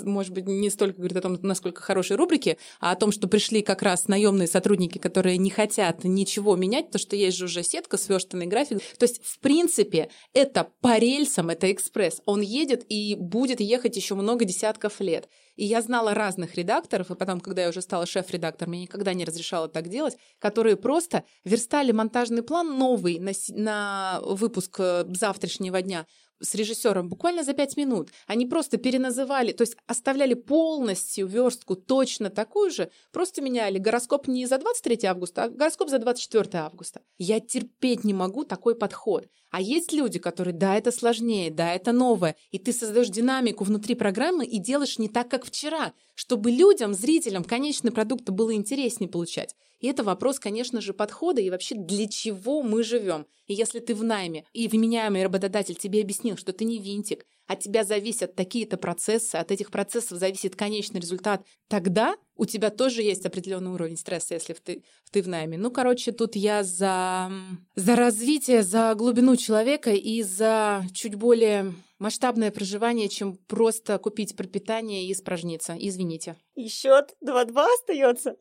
может 0.03 0.33
быть, 0.33 0.45
не 0.45 0.69
столько 0.69 0.97
говорит 0.97 1.17
о 1.17 1.21
том, 1.21 1.37
насколько 1.41 1.81
хорошие 1.81 2.17
рубрики, 2.17 2.57
а 2.79 2.91
о 2.91 2.95
том, 2.95 3.11
что 3.11 3.27
пришли 3.27 3.61
как 3.61 3.81
раз 3.81 4.07
наемные 4.07 4.47
сотрудники, 4.47 4.97
которые 4.97 5.37
не 5.37 5.49
хотят 5.49 6.03
ничего 6.03 6.55
менять, 6.55 6.87
потому 6.87 6.99
что 6.99 7.15
есть 7.15 7.37
же 7.37 7.45
уже 7.45 7.63
сетка, 7.63 7.97
сверстанный 7.97 8.47
график. 8.47 8.79
То 8.97 9.03
есть, 9.03 9.21
в 9.23 9.39
принципе, 9.39 10.09
это 10.33 10.67
по 10.81 10.97
рельсам, 10.97 11.49
это 11.49 11.71
экспресс. 11.71 12.21
Он 12.25 12.41
едет 12.41 12.85
и 12.89 13.15
будет 13.15 13.61
ехать 13.61 13.95
еще 13.95 14.15
много 14.15 14.45
десятков 14.45 14.99
лет. 14.99 15.29
И 15.57 15.65
я 15.65 15.81
знала 15.81 16.13
разных 16.13 16.55
редакторов, 16.55 17.11
и 17.11 17.15
потом, 17.15 17.41
когда 17.41 17.63
я 17.63 17.69
уже 17.69 17.81
стала 17.81 18.05
шеф-редактором, 18.05 18.73
я 18.73 18.81
никогда 18.81 19.13
не 19.13 19.25
разрешала 19.25 19.67
так 19.67 19.89
делать, 19.89 20.15
которые 20.39 20.77
просто 20.77 21.23
верстали 21.43 21.91
монтажный 21.91 22.43
план 22.43 22.77
новый 22.77 23.19
на, 23.19 23.31
на 23.49 24.21
выпуск 24.23 24.75
э, 24.79 25.05
завтрашнего 25.09 25.81
дня 25.81 26.05
с 26.39 26.55
режиссером 26.55 27.09
буквально 27.09 27.43
за 27.43 27.53
пять 27.53 27.77
минут. 27.77 28.09
Они 28.27 28.45
просто 28.45 28.77
переназывали, 28.77 29.51
то 29.51 29.63
есть 29.63 29.75
оставляли 29.87 30.33
полностью 30.33 31.27
верстку 31.27 31.75
точно 31.75 32.29
такую 32.29 32.71
же, 32.71 32.91
просто 33.11 33.41
меняли 33.41 33.79
гороскоп 33.79 34.27
не 34.27 34.45
за 34.45 34.57
23 34.57 35.05
августа, 35.05 35.43
а 35.43 35.49
гороскоп 35.49 35.89
за 35.89 35.99
24 35.99 36.49
августа. 36.53 37.01
Я 37.17 37.39
терпеть 37.39 38.03
не 38.03 38.13
могу 38.13 38.43
такой 38.43 38.75
подход. 38.75 39.27
А 39.49 39.61
есть 39.61 39.93
люди, 39.93 40.19
которые, 40.19 40.53
да, 40.53 40.75
это 40.75 40.91
сложнее, 40.91 41.49
да, 41.51 41.73
это 41.73 41.91
новое, 41.91 42.35
и 42.51 42.59
ты 42.59 42.73
создаешь 42.73 43.09
динамику 43.09 43.63
внутри 43.63 43.95
программы 43.95 44.45
и 44.45 44.59
делаешь 44.59 44.99
не 44.99 45.07
так, 45.07 45.29
как 45.29 45.45
вчера, 45.45 45.93
чтобы 46.15 46.51
людям, 46.51 46.93
зрителям 46.93 47.43
конечный 47.43 47.91
продукт 47.91 48.29
было 48.29 48.53
интереснее 48.53 49.09
получать. 49.09 49.55
И 49.79 49.87
это 49.87 50.03
вопрос, 50.03 50.39
конечно 50.39 50.81
же, 50.81 50.93
подхода 50.93 51.39
и 51.39 51.49
вообще 51.49 51.75
для 51.75 52.07
чего 52.07 52.61
мы 52.61 52.83
живем. 52.83 53.25
И 53.45 53.53
если 53.53 53.79
ты 53.79 53.95
в 53.95 54.03
найме, 54.03 54.43
и 54.51 54.67
вменяемый 54.67 55.23
работодатель 55.23 55.75
тебе 55.75 56.01
объяснил, 56.01 56.35
что 56.35 56.51
ты 56.51 56.65
не 56.65 56.79
винтик, 56.79 57.25
от 57.47 57.61
тебя 57.61 57.83
зависят 57.83 58.35
такие-то 58.35 58.77
процессы, 58.77 59.35
от 59.35 59.51
этих 59.51 59.71
процессов 59.71 60.19
зависит 60.19 60.55
конечный 60.55 60.99
результат, 60.99 61.43
тогда 61.67 62.15
у 62.35 62.45
тебя 62.45 62.69
тоже 62.69 63.01
есть 63.01 63.25
определенный 63.25 63.71
уровень 63.71 63.97
стресса, 63.97 64.35
если 64.35 64.53
ты, 64.53 64.83
ты 65.11 65.21
в 65.21 65.27
найме. 65.27 65.57
Ну, 65.57 65.71
короче, 65.71 66.11
тут 66.11 66.35
я 66.35 66.63
за, 66.63 67.31
за 67.75 67.95
развитие, 67.95 68.63
за 68.63 68.93
глубину 68.95 69.35
человека 69.35 69.91
и 69.91 70.21
за 70.23 70.83
чуть 70.93 71.15
более 71.15 71.73
масштабное 71.99 72.51
проживание, 72.51 73.09
чем 73.09 73.37
просто 73.47 73.97
купить 73.97 74.35
пропитание 74.35 75.07
и 75.07 75.13
испражниться. 75.13 75.75
Извините. 75.79 76.35
И 76.55 76.67
счет 76.67 77.15
2-2 77.25 77.65
остается? 77.79 78.35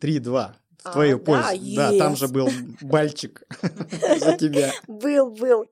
3-2 0.00 0.52
в 0.82 0.88
а, 0.88 0.92
твою 0.92 1.18
пользу. 1.20 1.48
Да, 1.76 1.92
да, 1.92 1.98
там 1.98 2.16
же 2.16 2.28
был 2.28 2.50
бальчик 2.80 3.44
за 4.18 4.36
тебя. 4.36 4.72
Был, 4.88 5.30
был. 5.30 5.66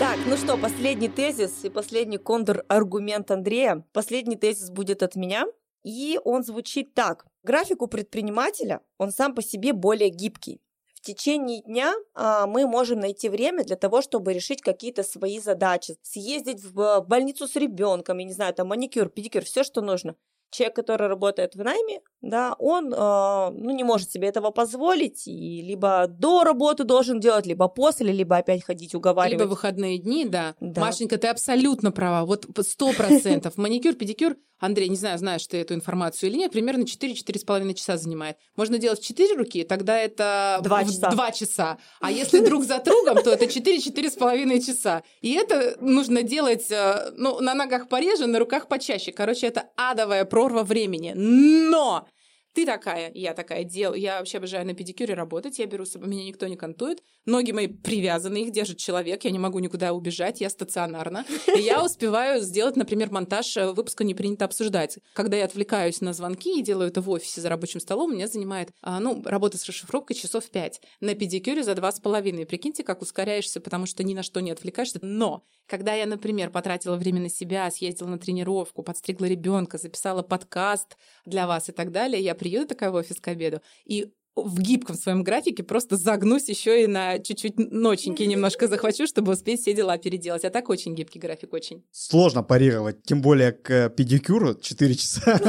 Так, 0.00 0.18
ну 0.26 0.38
что, 0.38 0.56
последний 0.56 1.10
тезис 1.10 1.62
и 1.62 1.68
последний 1.68 2.16
контр-аргумент 2.16 3.30
Андрея. 3.30 3.84
Последний 3.92 4.36
тезис 4.36 4.70
будет 4.70 5.02
от 5.02 5.14
меня. 5.14 5.44
И 5.84 6.18
он 6.24 6.42
звучит 6.42 6.94
так. 6.94 7.26
График 7.42 7.82
у 7.82 7.86
предпринимателя, 7.86 8.80
он 8.96 9.12
сам 9.12 9.34
по 9.34 9.42
себе 9.42 9.74
более 9.74 10.08
гибкий. 10.08 10.62
В 10.94 11.02
течение 11.02 11.60
дня 11.60 11.92
а, 12.14 12.46
мы 12.46 12.66
можем 12.66 13.00
найти 13.00 13.28
время 13.28 13.62
для 13.62 13.76
того, 13.76 14.00
чтобы 14.00 14.32
решить 14.32 14.62
какие-то 14.62 15.02
свои 15.02 15.38
задачи. 15.38 15.98
Съездить 16.00 16.64
в 16.64 17.04
больницу 17.06 17.46
с 17.46 17.54
ребенком, 17.56 18.16
я 18.20 18.24
не 18.24 18.32
знаю, 18.32 18.54
там 18.54 18.68
маникюр, 18.68 19.10
педикюр, 19.10 19.44
все, 19.44 19.62
что 19.64 19.82
нужно 19.82 20.16
человек, 20.50 20.76
который 20.76 21.08
работает 21.08 21.54
в 21.54 21.62
найме, 21.62 22.00
да, 22.22 22.54
он 22.58 22.92
э, 22.92 22.96
ну, 22.96 23.70
не 23.70 23.84
может 23.84 24.10
себе 24.10 24.28
этого 24.28 24.50
позволить, 24.50 25.26
и 25.26 25.62
либо 25.62 26.06
до 26.08 26.44
работы 26.44 26.84
должен 26.84 27.20
делать, 27.20 27.46
либо 27.46 27.68
после, 27.68 28.12
либо 28.12 28.36
опять 28.36 28.64
ходить 28.64 28.94
уговаривать. 28.94 29.40
Либо 29.40 29.48
выходные 29.48 29.98
дни, 29.98 30.26
да. 30.26 30.54
да. 30.60 30.80
Машенька, 30.80 31.18
ты 31.18 31.28
абсолютно 31.28 31.92
права, 31.92 32.24
вот 32.26 32.46
сто 32.66 32.92
процентов. 32.92 33.56
Маникюр, 33.56 33.94
педикюр, 33.94 34.36
Андрей, 34.60 34.88
не 34.88 34.96
знаю, 34.96 35.18
знаешь 35.18 35.46
ты 35.46 35.56
эту 35.56 35.74
информацию 35.74 36.28
или 36.28 36.36
нет, 36.36 36.52
примерно 36.52 36.82
4-4,5 36.82 37.74
часа 37.74 37.96
занимает. 37.96 38.36
Можно 38.56 38.76
делать 38.78 39.00
4 39.00 39.34
руки, 39.34 39.64
тогда 39.64 39.96
это 39.96 40.60
2 40.62 40.84
часа. 40.84 41.10
2 41.10 41.32
часа. 41.32 41.78
А 42.00 42.10
если 42.10 42.44
друг 42.44 42.64
за 42.64 42.78
другом, 42.78 43.22
то 43.22 43.30
это 43.30 43.46
4-4,5 43.46 44.60
часа. 44.60 45.02
И 45.22 45.32
это 45.32 45.76
нужно 45.80 46.22
делать 46.22 46.70
э, 46.70 47.10
ну, 47.16 47.40
на 47.40 47.54
ногах 47.54 47.88
пореже, 47.88 48.26
на 48.26 48.38
руках 48.38 48.68
почаще. 48.68 49.12
Короче, 49.12 49.46
это 49.46 49.64
адовая 49.76 50.26
прорва 50.40 50.62
времени. 50.62 51.12
Но 51.14 52.06
ты 52.52 52.66
такая, 52.66 53.12
я 53.14 53.32
такая, 53.34 53.64
дел. 53.64 53.94
Я 53.94 54.18
вообще 54.18 54.38
обожаю 54.38 54.66
на 54.66 54.74
педикюре 54.74 55.14
работать, 55.14 55.58
я 55.58 55.66
беру, 55.66 55.84
меня 55.96 56.24
никто 56.24 56.46
не 56.48 56.56
кантует. 56.56 57.02
Ноги 57.24 57.52
мои 57.52 57.68
привязаны, 57.68 58.42
их 58.42 58.50
держит 58.50 58.78
человек, 58.78 59.24
я 59.24 59.30
не 59.30 59.38
могу 59.38 59.58
никуда 59.60 59.92
убежать, 59.92 60.40
я 60.40 60.50
стационарна. 60.50 61.24
И 61.54 61.60
я 61.60 61.84
успеваю 61.84 62.40
сделать, 62.40 62.76
например, 62.76 63.10
монтаж 63.12 63.56
э, 63.56 63.72
выпуска 63.72 64.04
«Не 64.04 64.14
принято 64.14 64.46
обсуждать». 64.46 64.98
Когда 65.14 65.36
я 65.36 65.44
отвлекаюсь 65.44 66.00
на 66.00 66.12
звонки 66.12 66.58
и 66.58 66.62
делаю 66.62 66.88
это 66.88 67.00
в 67.00 67.10
офисе 67.10 67.40
за 67.40 67.48
рабочим 67.48 67.78
столом, 67.78 68.14
меня 68.14 68.26
занимает, 68.26 68.70
а, 68.82 68.98
ну, 68.98 69.22
работа 69.24 69.56
с 69.56 69.66
расшифровкой 69.66 70.16
часов 70.16 70.50
пять. 70.50 70.80
На 71.00 71.14
педикюре 71.14 71.62
за 71.62 71.74
два 71.74 71.92
с 71.92 72.00
половиной. 72.00 72.46
Прикиньте, 72.46 72.82
как 72.82 73.02
ускоряешься, 73.02 73.60
потому 73.60 73.86
что 73.86 74.02
ни 74.02 74.14
на 74.14 74.22
что 74.22 74.40
не 74.40 74.50
отвлекаешься. 74.50 74.98
Но 75.02 75.44
когда 75.66 75.94
я, 75.94 76.06
например, 76.06 76.50
потратила 76.50 76.96
время 76.96 77.20
на 77.20 77.28
себя, 77.28 77.70
съездила 77.70 78.08
на 78.08 78.18
тренировку, 78.18 78.82
подстригла 78.82 79.26
ребенка, 79.26 79.78
записала 79.78 80.22
подкаст 80.22 80.96
для 81.24 81.46
вас 81.46 81.68
и 81.68 81.72
так 81.72 81.92
далее, 81.92 82.20
я 82.20 82.34
приеду 82.40 82.66
такая 82.66 82.90
в 82.90 82.94
офис 82.94 83.20
к 83.20 83.28
обеду, 83.28 83.60
и 83.84 84.12
в 84.36 84.60
гибком 84.60 84.96
своем 84.96 85.22
графике 85.22 85.62
просто 85.62 85.96
загнусь 85.96 86.48
еще 86.48 86.84
и 86.84 86.86
на 86.86 87.18
чуть-чуть 87.18 87.58
ноченьки 87.58 88.22
немножко 88.22 88.68
захвачу, 88.68 89.06
чтобы 89.06 89.32
успеть 89.32 89.60
все 89.60 89.74
дела 89.74 89.98
переделать. 89.98 90.44
А 90.44 90.50
так 90.50 90.68
очень 90.68 90.94
гибкий 90.94 91.18
график, 91.18 91.52
очень. 91.52 91.84
Сложно 91.90 92.42
парировать, 92.42 93.02
тем 93.02 93.22
более 93.22 93.52
к 93.52 93.90
педикюру 93.90 94.54
4 94.54 94.94
часа. 94.94 95.40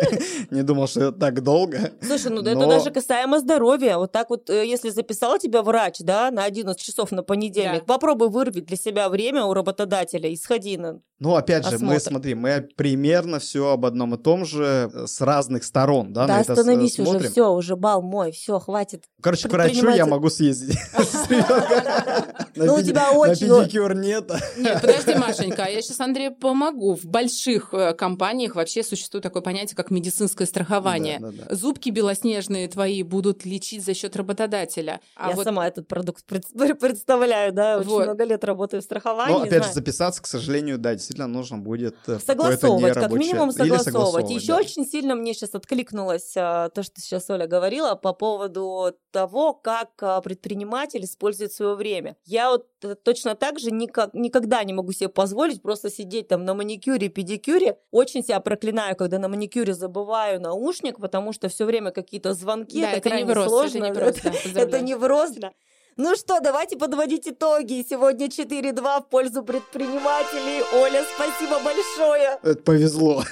Не 0.50 0.62
думал, 0.62 0.86
что 0.86 1.12
так 1.12 1.42
долго. 1.42 1.92
Слушай, 2.00 2.30
ну 2.30 2.40
это 2.42 2.66
даже 2.66 2.90
касаемо 2.90 3.40
здоровья. 3.40 3.98
Вот 3.98 4.12
так 4.12 4.30
вот, 4.30 4.48
э, 4.50 4.66
если 4.66 4.90
записал 4.90 5.38
тебя 5.38 5.62
врач, 5.62 5.98
да, 6.00 6.30
на 6.30 6.44
11 6.44 6.80
часов 6.80 7.10
на 7.10 7.22
понедельник, 7.22 7.84
попробуй 7.84 8.30
вырви 8.30 8.60
для 8.60 8.76
себя 8.76 9.08
время 9.08 9.44
у 9.44 9.52
работодателя 9.52 10.28
и 10.28 10.36
сходи 10.36 10.76
на 10.76 11.00
ну, 11.20 11.34
опять 11.34 11.66
же, 11.66 11.78
мы, 11.80 11.98
смотри, 11.98 12.34
мы 12.34 12.68
примерно 12.76 13.40
все 13.40 13.72
об 13.72 13.84
одном 13.84 14.14
и 14.14 14.18
том 14.18 14.44
же 14.44 14.88
э, 14.92 15.06
с 15.08 15.20
разных 15.20 15.64
сторон, 15.64 16.12
да, 16.12 16.28
да 16.28 16.34
на 16.34 16.40
остановись 16.40 16.98
это 16.98 17.10
уже, 17.10 17.28
все, 17.28 17.52
уже 17.52 17.74
бал 17.74 18.02
мой, 18.02 18.27
все, 18.32 18.58
хватит. 18.58 19.04
Короче, 19.20 19.48
к 19.48 19.52
врачу 19.52 19.88
я 19.90 20.06
могу 20.06 20.30
съездить. 20.30 20.78
Ну, 22.58 22.74
у 22.74 22.82
тебя 22.82 23.12
очень... 23.12 23.46
На 23.46 23.64
педикюр 23.64 23.94
нет. 23.94 24.30
Нет, 24.56 24.80
подожди, 24.80 25.14
Машенька, 25.14 25.66
я 25.66 25.80
сейчас 25.80 26.00
Андрею 26.00 26.34
помогу. 26.34 26.94
В 26.94 27.04
больших 27.04 27.72
э, 27.72 27.94
компаниях 27.94 28.56
вообще 28.56 28.82
существует 28.82 29.22
такое 29.22 29.42
понятие, 29.42 29.76
как 29.76 29.90
медицинское 29.90 30.44
страхование. 30.44 31.20
Зубки 31.50 31.90
белоснежные 31.90 32.68
твои 32.68 33.02
будут 33.02 33.44
лечить 33.44 33.84
за 33.84 33.94
счет 33.94 34.16
работодателя. 34.16 35.00
А 35.14 35.30
я 35.30 35.36
сама 35.36 35.68
этот 35.68 35.86
продукт 35.86 36.24
представляю, 36.24 37.52
да, 37.52 37.78
очень 37.78 38.02
много 38.02 38.24
лет 38.24 38.42
работаю 38.44 38.80
в 38.80 38.84
страховании. 38.84 39.34
Ну, 39.34 39.42
опять 39.44 39.66
же, 39.66 39.72
записаться, 39.72 40.22
к 40.22 40.26
сожалению, 40.26 40.78
да, 40.78 40.94
действительно 40.94 41.28
нужно 41.28 41.58
будет 41.58 41.96
э, 42.06 42.18
согласовывать, 42.18 42.94
как 42.94 43.12
минимум 43.12 43.52
согласовывать. 43.52 44.30
Еще 44.30 44.54
очень 44.54 44.84
сильно 44.84 45.14
мне 45.14 45.34
сейчас 45.34 45.54
откликнулось 45.54 46.32
а, 46.36 46.68
то, 46.70 46.82
что 46.82 47.00
сейчас 47.00 47.28
Оля 47.30 47.46
говорила 47.46 47.94
по 47.94 48.12
поводу 48.18 48.92
того, 49.10 49.54
как 49.54 49.90
а, 50.02 50.20
предприниматель 50.20 51.04
использует 51.04 51.52
свое 51.52 51.74
время. 51.74 52.16
Я 52.24 52.50
вот 52.50 52.66
э, 52.82 52.94
точно 52.94 53.34
так 53.34 53.58
же 53.58 53.70
никак, 53.70 54.12
никогда 54.12 54.62
не 54.64 54.72
могу 54.72 54.92
себе 54.92 55.08
позволить 55.08 55.62
просто 55.62 55.90
сидеть 55.90 56.28
там 56.28 56.44
на 56.44 56.54
маникюре, 56.54 57.08
педикюре. 57.08 57.78
Очень 57.90 58.22
себя 58.22 58.40
проклинаю, 58.40 58.96
когда 58.96 59.18
на 59.18 59.28
маникюре 59.28 59.72
забываю 59.72 60.40
наушник, 60.40 60.98
потому 60.98 61.32
что 61.32 61.48
все 61.48 61.64
время 61.64 61.90
какие-то 61.90 62.34
звонки, 62.34 62.82
да, 62.82 62.88
это, 62.88 62.98
это 62.98 63.08
крайне 63.08 63.28
невроз, 63.28 63.46
сложно. 63.46 63.84
Это 63.84 63.94
невроз, 63.94 64.16
да, 64.22 64.62
это 64.62 64.80
невроз, 64.80 65.30
Ну 66.00 66.14
что, 66.14 66.38
давайте 66.38 66.76
подводить 66.76 67.26
итоги. 67.26 67.84
Сегодня 67.90 68.28
4-2 68.28 69.02
в 69.02 69.08
пользу 69.08 69.42
предпринимателей. 69.42 70.62
Оля, 70.80 71.04
спасибо 71.16 71.58
большое. 71.58 72.38
Это 72.40 72.62
повезло. 72.62 73.24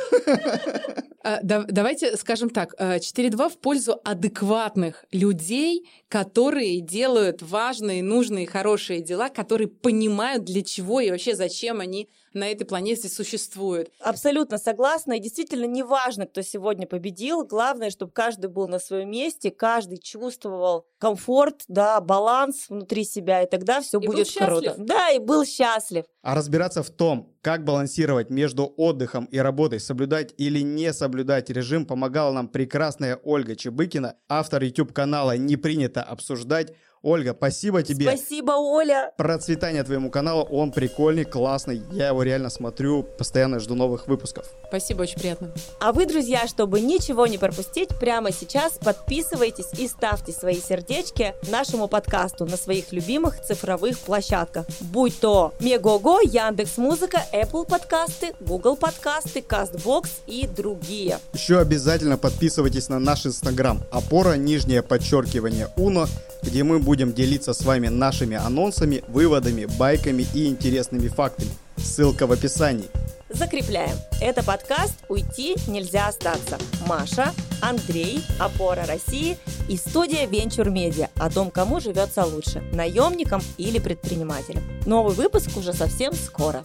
А, 1.23 1.41
давайте 1.43 2.17
скажем 2.17 2.51
так, 2.51 2.75
4-2 2.81 3.49
в 3.51 3.59
пользу 3.59 4.01
адекватных 4.05 5.05
людей, 5.11 5.89
которые 6.09 6.81
делают 6.81 7.43
важные, 7.43 8.01
нужные, 8.01 8.47
хорошие 8.47 9.01
дела, 9.01 9.29
которые 9.29 9.67
понимают, 9.67 10.45
для 10.45 10.63
чего 10.63 11.01
и 11.01 11.11
вообще 11.11 11.35
зачем 11.35 11.81
они 11.81 12.09
на 12.37 12.51
этой 12.51 12.65
планете 12.65 13.09
существуют. 13.09 13.91
Абсолютно 14.01 14.59
согласна. 14.59 15.15
И 15.15 15.21
действительно 15.21 15.65
не 15.65 15.83
важно, 15.83 16.27
кто 16.27 16.43
сегодня 16.43 16.87
победил. 16.87 17.45
Главное, 17.45 17.91
чтобы 17.91 18.13
каждый 18.13 18.49
был 18.49 18.69
на 18.69 18.79
своем 18.79 19.11
месте, 19.11 19.51
каждый 19.51 19.99
чувствовал 19.99 20.87
комфорт, 20.99 21.65
да, 21.69 22.01
баланс 22.01 22.67
внутри 22.69 23.05
себя, 23.05 23.43
и 23.43 23.51
тогда 23.51 23.81
все 23.81 23.99
и 23.99 24.07
будет 24.07 24.31
круто. 24.33 24.75
Да, 24.79 25.11
и 25.11 25.19
был 25.19 25.45
счастлив. 25.45 26.05
А 26.23 26.35
разбираться 26.35 26.83
в 26.83 26.91
том, 26.91 27.35
как 27.41 27.65
балансировать 27.65 28.31
между 28.31 28.73
отдыхом 28.77 29.27
и 29.27 29.39
работой, 29.39 29.79
соблюдать 29.79 30.35
или 30.39 30.61
не 30.61 30.93
соблюдать 30.93 31.51
режим, 31.51 31.87
помогала 31.87 32.33
нам 32.33 32.49
прекрасная 32.49 33.21
Ольга 33.23 33.55
Чебыкина, 33.55 34.17
автор 34.29 34.63
YouTube-канала 34.63 35.37
«Не 35.37 35.57
принято 35.57 36.03
обсуждать», 36.03 36.73
Ольга, 37.07 37.37
спасибо 37.39 37.85
тебе. 37.85 38.09
Спасибо, 38.09 38.51
Оля. 38.51 39.13
Процветание 39.17 39.85
твоему 39.85 40.11
каналу, 40.11 40.43
он 40.43 40.73
прикольный, 40.73 41.25
классный. 41.25 41.81
Я 41.93 42.09
его 42.09 42.25
реально 42.25 42.51
смотрю, 42.51 43.05
постоянно 43.05 43.61
жду 43.61 43.77
новых 43.77 44.09
выпусков. 44.09 44.47
Спасибо, 44.67 45.03
очень 45.03 45.21
приятно. 45.21 45.53
А 45.79 45.93
вы, 45.93 46.07
друзья, 46.07 46.49
чтобы 46.49 46.81
ничего 46.81 47.29
не 47.29 47.39
пропустить, 47.39 47.91
прямо 48.01 48.33
сейчас 48.33 48.73
подписывайтесь 48.73 49.69
и 49.79 49.87
ставьте 49.87 50.33
свои 50.33 50.57
сердечки 50.57 51.33
нашему 51.49 51.87
подкасту 51.87 52.45
на 52.45 52.57
своих 52.57 52.91
любимых 52.91 53.41
цифровых 53.41 54.01
площадках. 54.01 54.67
Будь 54.81 55.21
то 55.21 55.55
Мегого, 55.61 56.19
Яндекс 56.25 56.77
Музыка, 56.77 57.21
Apple 57.33 57.69
подкасты, 57.69 58.35
Google 58.41 58.75
подкасты, 58.75 59.45
Castbox 59.49 60.09
и 60.27 60.49
другие. 60.49 61.21
Еще 61.35 61.61
обязательно 61.61 62.19
подписывайтесь 62.19 62.89
на 62.89 62.99
наш 62.99 63.27
инстаграм 63.27 63.81
опора 63.93 64.35
нижнее 64.35 64.83
подчеркивание 64.83 65.69
Уно, 65.77 66.09
где 66.43 66.65
мы 66.65 66.79
будем 66.79 67.13
делиться 67.13 67.53
с 67.53 67.65
вами 67.65 67.89
нашими 67.89 68.37
анонсами, 68.37 69.03
выводами, 69.09 69.67
байками 69.79 70.27
и 70.35 70.47
интересными 70.47 71.09
фактами. 71.09 71.51
Ссылка 71.77 72.27
в 72.27 72.33
описании. 72.33 72.89
Закрепляем. 73.29 73.97
Это 74.21 74.45
подкаст 74.45 74.95
«Уйти 75.09 75.57
нельзя 75.67 76.07
остаться». 76.07 76.59
Маша, 76.87 77.33
Андрей, 77.61 78.23
Опора 78.39 78.87
России 78.87 79.37
и 79.69 79.77
студия 79.77 80.27
Venture 80.27 80.73
Media 80.73 81.09
о 81.17 81.29
том, 81.29 81.51
кому 81.51 81.81
живется 81.81 82.25
лучше– 82.25 82.61
наемникам 82.73 83.43
или 83.59 83.81
предпринимателям. 83.81 84.63
Новый 84.87 85.15
выпуск 85.15 85.57
уже 85.57 85.73
совсем 85.73 86.15
скоро. 86.15 86.63